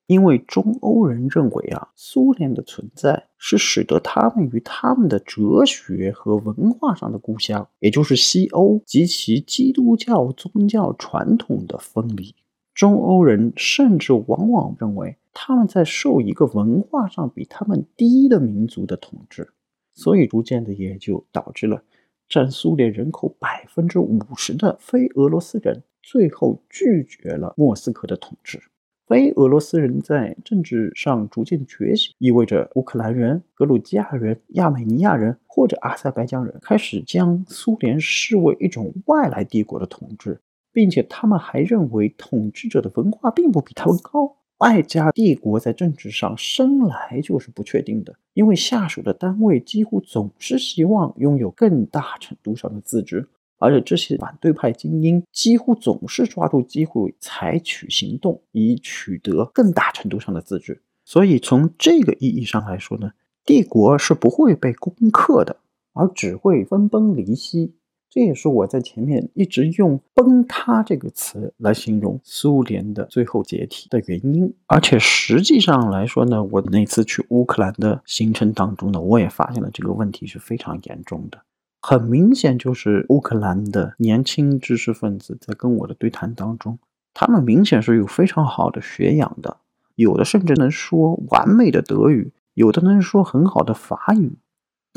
[0.08, 12.34] 因为中欧人认为啊，苏联的存在是使得他们与他们的哲学和文化上的故乡，也就是西欧及其基督教宗教传统的分离。
[12.78, 19.48] 中欧人甚至往往认为他们在受一个文化上比他们低的民族的统治，
[19.94, 21.82] 所以逐渐的也就导致了
[22.28, 28.62] 占苏联人口百分之五十的非俄罗斯人最后拒绝了莫斯科的统治。
[29.08, 40.40] 非俄罗斯人在政治上逐渐觉醒，意味着乌克兰人、格鲁吉亚人、亚美尼亚人或者阿塞拜疆人开始将苏联视为一种外来帝国的统治，
[40.78, 44.36] 并且他们还认为统治者的文化并不比他们高。
[44.58, 53.28] 外加帝国在政治上生来就是不确定的，因为下属的单位几乎总是希望拥有更大程度上的自治。
[53.58, 60.80] 而且这些反对派精英几乎总是抓住机会采取行动，以取得更大程度上的自治。
[61.04, 63.10] 所以从这个意义上来说呢，
[63.44, 65.56] 帝国是不会被攻克的，
[65.92, 67.74] 而只会分崩离析。
[68.10, 74.54] 这也是我在前面一直用“崩塌”这个词来形容苏联的最后解体的原因。
[74.66, 81.42] 而且实际上来说呢，我那次去乌克兰的行程当中呢，我也发现了这个问题是非常严重的。
[81.80, 86.78] 很明显，就是乌克兰的年轻知识分子在跟我的对谈当中，
[87.14, 89.58] 他们明显是有非常好的学养的，
[89.94, 94.38] 有的甚至能说完美的德语，有的能说很好的法语，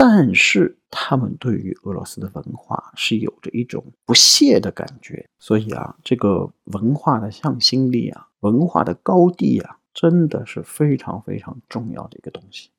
[0.04, 5.30] 但是他们对于俄罗斯的文化是有着一种不屑的感觉。
[5.38, 12.72] 所以啊，这个文化的向心力啊，文化的高地啊，真的是非常非常重要的一个东西。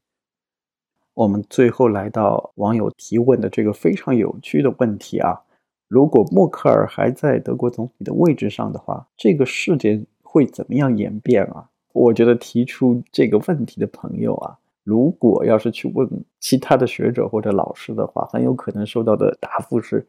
[1.14, 5.42] 我们最后来到网友提问的这个非常有趣的问题啊，
[5.86, 11.68] 如果默克尔还在德国总理的位置上的话，这个世界会怎么样演变啊？
[11.92, 16.08] 我觉得提出这个问题的朋友啊，如果要是去问
[16.40, 20.06] 其他的学者或者老师的话，很有可能收到的答复是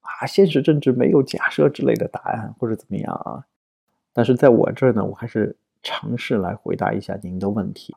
[0.00, 3.46] 啊，现实政治没有假设之类的答案，或者怎么样啊？
[4.12, 7.94] 但是在我这儿呢，我还是尝试来回答一下您的问题。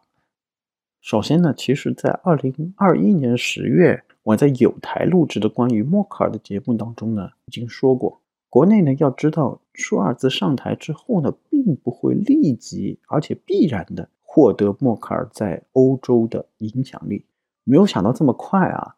[1.02, 17.24] 首先呢，其实，在二零二一年十月，我在有台录制的关于默克尔的节目当中呢，已经说过，国内呢要知道，舒尔茨上台之后呢，并不会立即而且必然的获得默克尔在欧洲的影响力。
[17.64, 18.98] 没有想到这么快啊！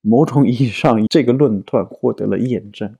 [0.00, 2.96] 某种意义上，这个论断获得了验证。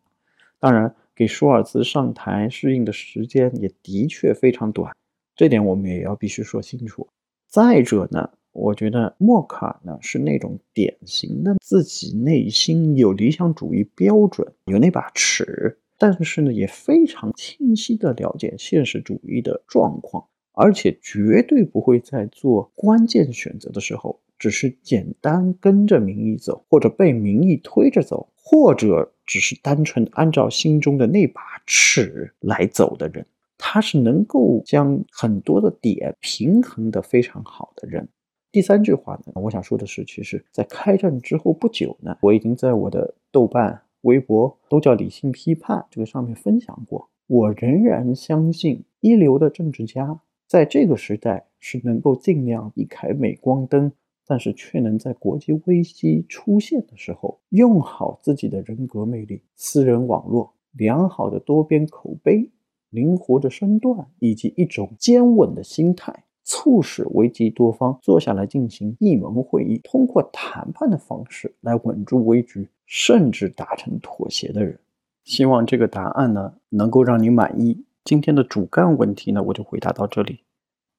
[0.59, 4.95] 当然，给舒尔茨上台适应的时间也的确非常短，
[5.35, 7.09] 这点我们也要必须说清楚。
[7.49, 8.28] 再者呢。
[8.53, 33.26] 我觉得默克尔呢是那种典型的自己内心有理想主义标准，有那把尺，但是呢也非常清晰的了解现实主义的状况，而且绝对不会在做关键选择的时候，只是简单跟着民意走，或者被民意推着走，或者只是单纯按照心中的那把尺来走的人。
[33.62, 38.09] 他是能够将很多的点平衡的非常好的人。
[38.51, 50.18] 第三句话呢，我想说的是，其实，在开战之后不久呢，我已经在我的豆瓣、微博都叫理性批判这个上面分享过，我仍然相信一流的政治家
[50.51, 53.92] 在这个时代是能够尽量避开镁光灯，
[54.26, 62.51] 但是却能在国际危机出现的时候，用好自己的人格魅力、私人网络、良好的多边口碑、
[62.88, 66.24] 灵活的身段以及一种坚稳的心态。
[66.42, 74.76] 促使危机多方坐下来进行闭门会议，通过谈判的方式来稳住危局，甚至达成妥协的人。
[75.22, 77.84] 希望这个答案呢能够让你满意。
[78.03, 80.40] 今天的主干问题呢，我就回答到这里。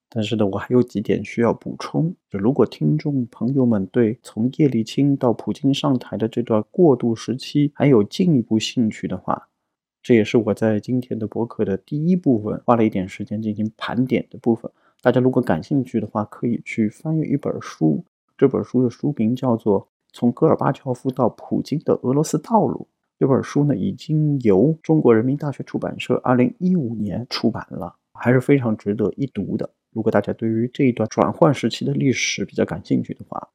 [0.08, 2.14] 但是呢，我还有几点需要补充。
[2.30, 9.47] 就如果听众朋友们对从叶利钦到普京上台的这段过渡时期还有进一步兴趣的话，
[10.04, 14.70] 这也是我在今天的博客的第一部分花了一点时间进行盘点的部分。
[15.02, 18.04] 大家如果感兴趣的话，可以去翻阅一本书。
[18.38, 19.82] 这本书的书名叫做
[20.12, 22.88] 《从戈尔巴乔夫到普京的俄罗斯道路》。
[23.22, 29.69] 这本书呢，已经由中国人民大学出版社二零一五年出版了，还是非常值得一读的。
[29.91, 33.49] 如果大家对于这一段转换时期的历史比较感兴趣的话，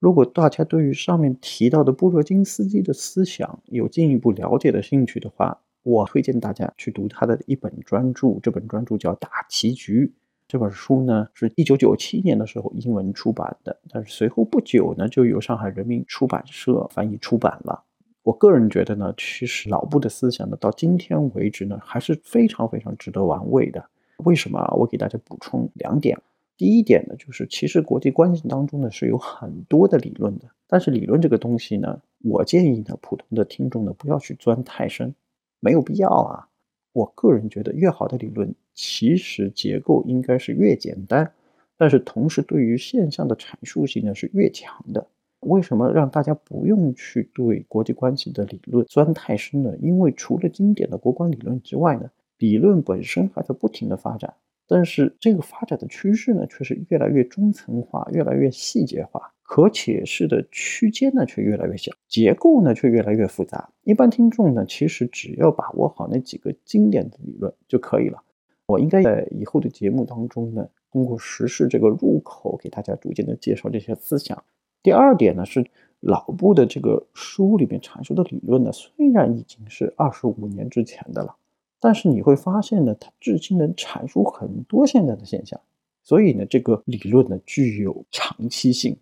[0.00, 10.06] 如果大家对于上面提到的布热津斯基的思想有进一步了解的兴趣的话，我推荐大家去读他的一本专著，这本专著叫《大棋局》。
[10.48, 17.84] 这本书呢是一九九七年的时候英文出版的，但是随后不久呢就由上海人民出版社翻译出版了。
[18.24, 23.84] 我个人觉得呢，其实老布的思想呢，到今天为止呢还是非常非常值得玩味的。
[24.24, 24.66] 为什么？
[24.78, 26.18] 我给大家补充两点。
[26.56, 35.14] 第一点呢，就是其实国际关系当中呢是有很多的理论的，但是理论这个东西呢，我建议呢普通的听众呢不要去钻太深，
[35.60, 36.48] 没有必要啊。
[36.92, 41.30] 我个人觉得，越好的理论其实结构应该是越简单，
[41.76, 45.06] 但是同时对于现象的阐述性呢是越强的。
[45.44, 49.76] 为什么让大家不用去对国际关系的理论钻太深呢？
[49.80, 54.34] 因为除了经典的国关理论之外呢，理论本身还在不停的发展。
[54.66, 63.68] 但是这个发展的趋势呢，却是越来越中层化，越来越细节化，可解释的区间呢却越来越小，结构呢却越来越复杂。
[63.82, 68.22] 一般听众呢，其实只要把握好那几个经典的理论就可以了。
[68.66, 74.42] 我应该在以后的节目当中呢，通过时事这个入口，给大家逐渐的介绍这些思想。
[74.84, 75.66] 第二点呢，是
[76.00, 81.34] 老布的这个书里面阐述的理论呢，虽然已经是二十五年之前的了。
[81.80, 85.58] 但是你会发现呢，它至今能阐述很多现在的现象，
[86.02, 88.94] 所以呢，这个理论呢具有长期性。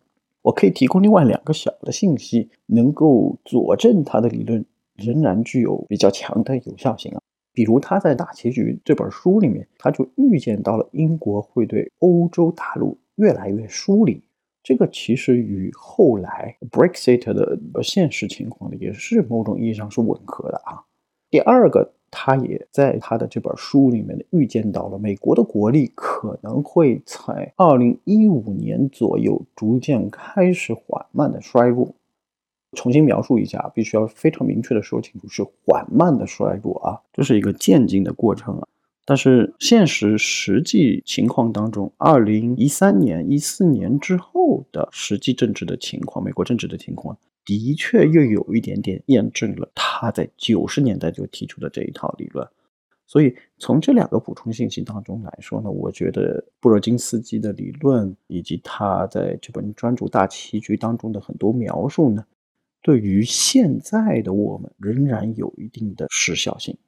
[0.43, 4.65] 我可以提供另外两个小的信息，能够佐证他的理论
[4.95, 7.21] 仍然具有比较强的有效性啊。
[7.53, 14.23] 比如他在《大棋局》这本书里面，他就预见到了英国会对欧洲大陆越来越疏离，
[14.63, 20.85] 这个其实与后来 Brexit 的现实情况呢，也是某种意义上是吻合的啊。
[21.31, 21.95] 第二个。
[22.15, 31.95] 他也在他的这本书里面呢预见到了美国的国力可能会在二零一五年左右逐渐开始缓慢的衰落。
[32.73, 38.69] 重新描述一下，必须要非常明确的说清楚，是缓慢的衰落啊，这是一个渐进的过程啊。
[39.05, 47.19] 但是现实实际情况当中，二零一三年、一四年之后的实际政治的情况，美国政治的情况。
[47.45, 52.47] 的确，又有一点点验证了他在九十年代就提出的这一套理论。
[53.05, 62.25] 所以，从这两个补充信息当中来说呢，我觉得布热津斯基的理论以及他在这本专注大棋局当中的很多描述呢，
[62.81, 66.79] 对于现在的我们仍然有一定的时效性。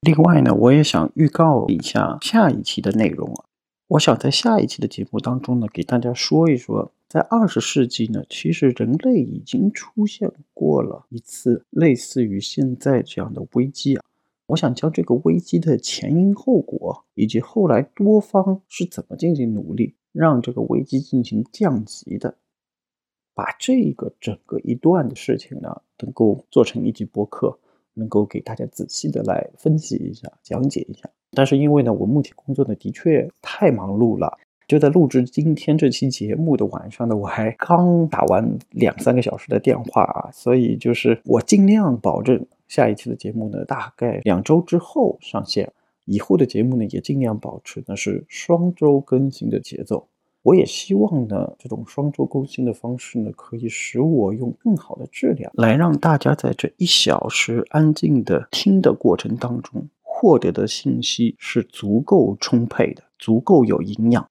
[0.00, 3.44] 另外呢，我也想预告一下下一期的内容啊，
[3.88, 6.90] 我想在下一期的节目当中呢，给大家说一说。
[7.06, 14.04] 在二十世纪呢，其实人类已经出现过了一次类似于现在这样的危机啊。
[14.46, 22.36] 我想将这个危机的前因后果，以及后来多方是怎么进行努力让这个危机进行降级的，
[23.34, 27.58] 把这个整个一段的事情呢，能够做成一集播客，
[27.94, 31.08] 能够给大家仔细的来分析一下、讲解一下。
[31.32, 34.38] 但是因为呢，我目前工作呢的确太忙碌了。
[34.66, 45.72] 就在录制今天这期节目的晚上呢，我还刚打完两三个小时的电话啊，所以就是我尽量保证下一期的节目呢，大概两周之后上线。
[46.04, 50.06] 以后的节目呢，也尽量保持呢是双周更新的节奏。
[50.42, 64.26] 我也希望呢，这种双周更新的方式呢，可以使我用更好的质量来让大家在这一小时安静的听的过程当中，获得的信息是足够充沛的，足够有营养。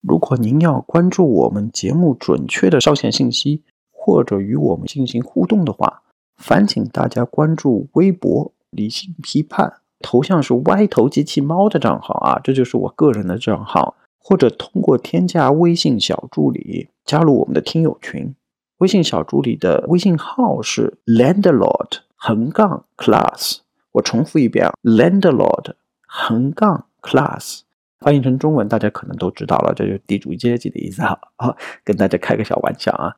[0.00, 6.02] 如果您要关注我们节目准确的上线信息，或者与我们进行互动的话，
[6.38, 13.94] 烦请大家关注微博“理性批判”，头像是歪头机器猫的账号啊，这就是我个人的账号。
[14.22, 18.34] 或者通过添加微信小助理加入我们的听友群，
[18.78, 23.58] 微信小助理的微信号是 landlord 横杠 class。
[23.92, 25.72] 我重复一遍啊，landlord
[26.06, 27.62] 横杠 class。
[27.98, 31.20] 翻译成中文，大家可能都知道了，这就是地主阶级的意思哈。
[31.36, 31.54] 啊，
[31.84, 33.14] 跟大家开个小玩笑啊。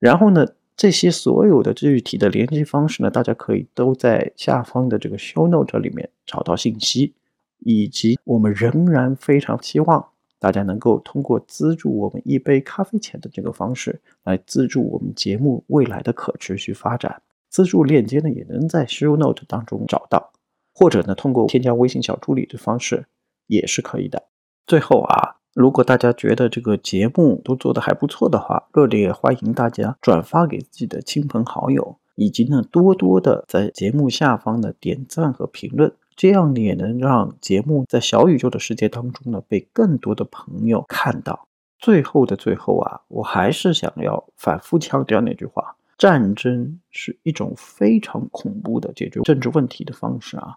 [0.00, 0.44] 然后呢，
[0.76, 7.14] 这些所有的具体的联系方式呢，大家可以都在下方的这个 show note 里面找到信息，
[7.60, 10.08] 以及我们仍然非常希望
[10.44, 17.22] 大家能够通过资助我们一杯咖啡钱的这个方式来资助我们节目未来的可持续发展。
[17.48, 20.32] 资助链接呢，也能在 show note 当中找到，
[20.74, 23.06] 或者呢，通过添加微信小助理的方式。
[23.46, 24.24] 也是可以的。
[24.66, 41.48] 最后啊，如果大家觉得这个节目都做得还不错的话，热烈欢迎大家转发给自己的亲朋好友，以及呢多多的在节目下方的点赞和评论，这样也能让节目在小宇宙的世界当中呢被更多的朋友看到。
[41.78, 50.56] 最后的最后啊，我还是想要反复强调那句话：战争是一种非常恐怖的解决政治问题的方式啊，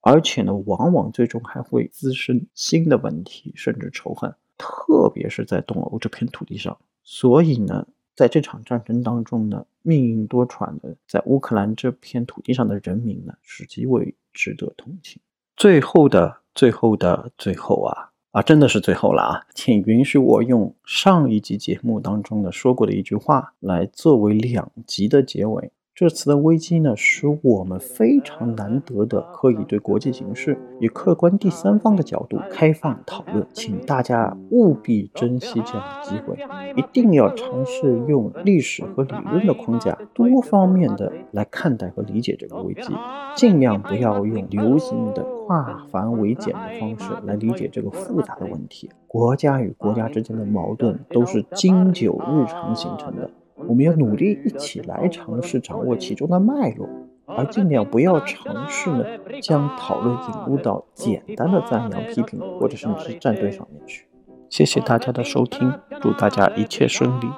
[0.00, 6.78] 而且呢，往往最终还会滋生新的问题，甚至仇恨，特别是在东欧这片土地上。
[7.02, 15.20] 所以呢，在这场战争当中呢，命运多舛的在乌克兰这片土地上的人民呢，是极为值得同情。
[15.56, 18.08] 最后的最后的最后啊。
[18.32, 19.46] 啊，真的是最后了啊！
[19.56, 25.72] 请允许我用上一集节目当中的说过的一句话来作为两集的结尾。
[26.00, 36.38] 这次的危机呢，使我们非常难得的可以对国际形势以客观第三方的角度开放讨论，请大家务必珍惜这样的机会，
[36.74, 42.94] 一定要尝试用历史和理论的框架，多方面的来看待和理解这个危机，
[43.36, 48.88] 尽量不要用流行的化繁为简的方式来理解这个复杂的问题。
[49.06, 53.30] 国家与国家之间的矛盾都是经久日常形成的。
[53.68, 56.88] 我们要努力一起来尝试掌握其中的脉络，
[57.26, 59.04] 而尽量不要尝试呢
[59.40, 64.06] 将讨论引入到简单的赞扬、批评或者甚至是站队上面去。
[64.48, 67.28] 谢谢大家的收听，祝大家一切顺利。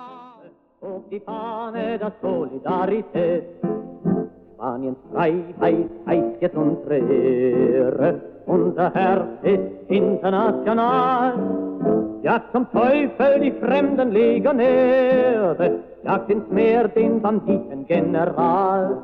[16.04, 18.98] Jagt ins Meer den Banditengeneral.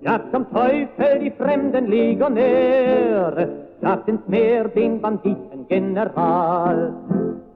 [0.00, 3.48] Jagt zum Teufel die fremden Legionäre.
[3.80, 6.92] Jagt ins Meer den Banditengeneral.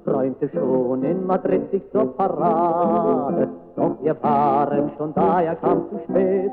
[0.05, 3.49] Träumte schon in Madrid sich zur Parade.
[3.77, 6.51] Doch wir waren schon da, er kam zu spät.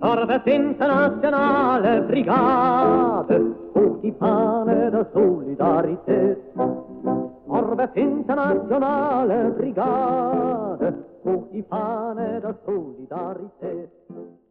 [0.00, 6.38] Torres internationale Brigade, hoch die Fahne der Solidarität.
[7.48, 10.94] Orbe internationale Brigade,
[11.24, 14.43] Fuochi pane da solidarietà.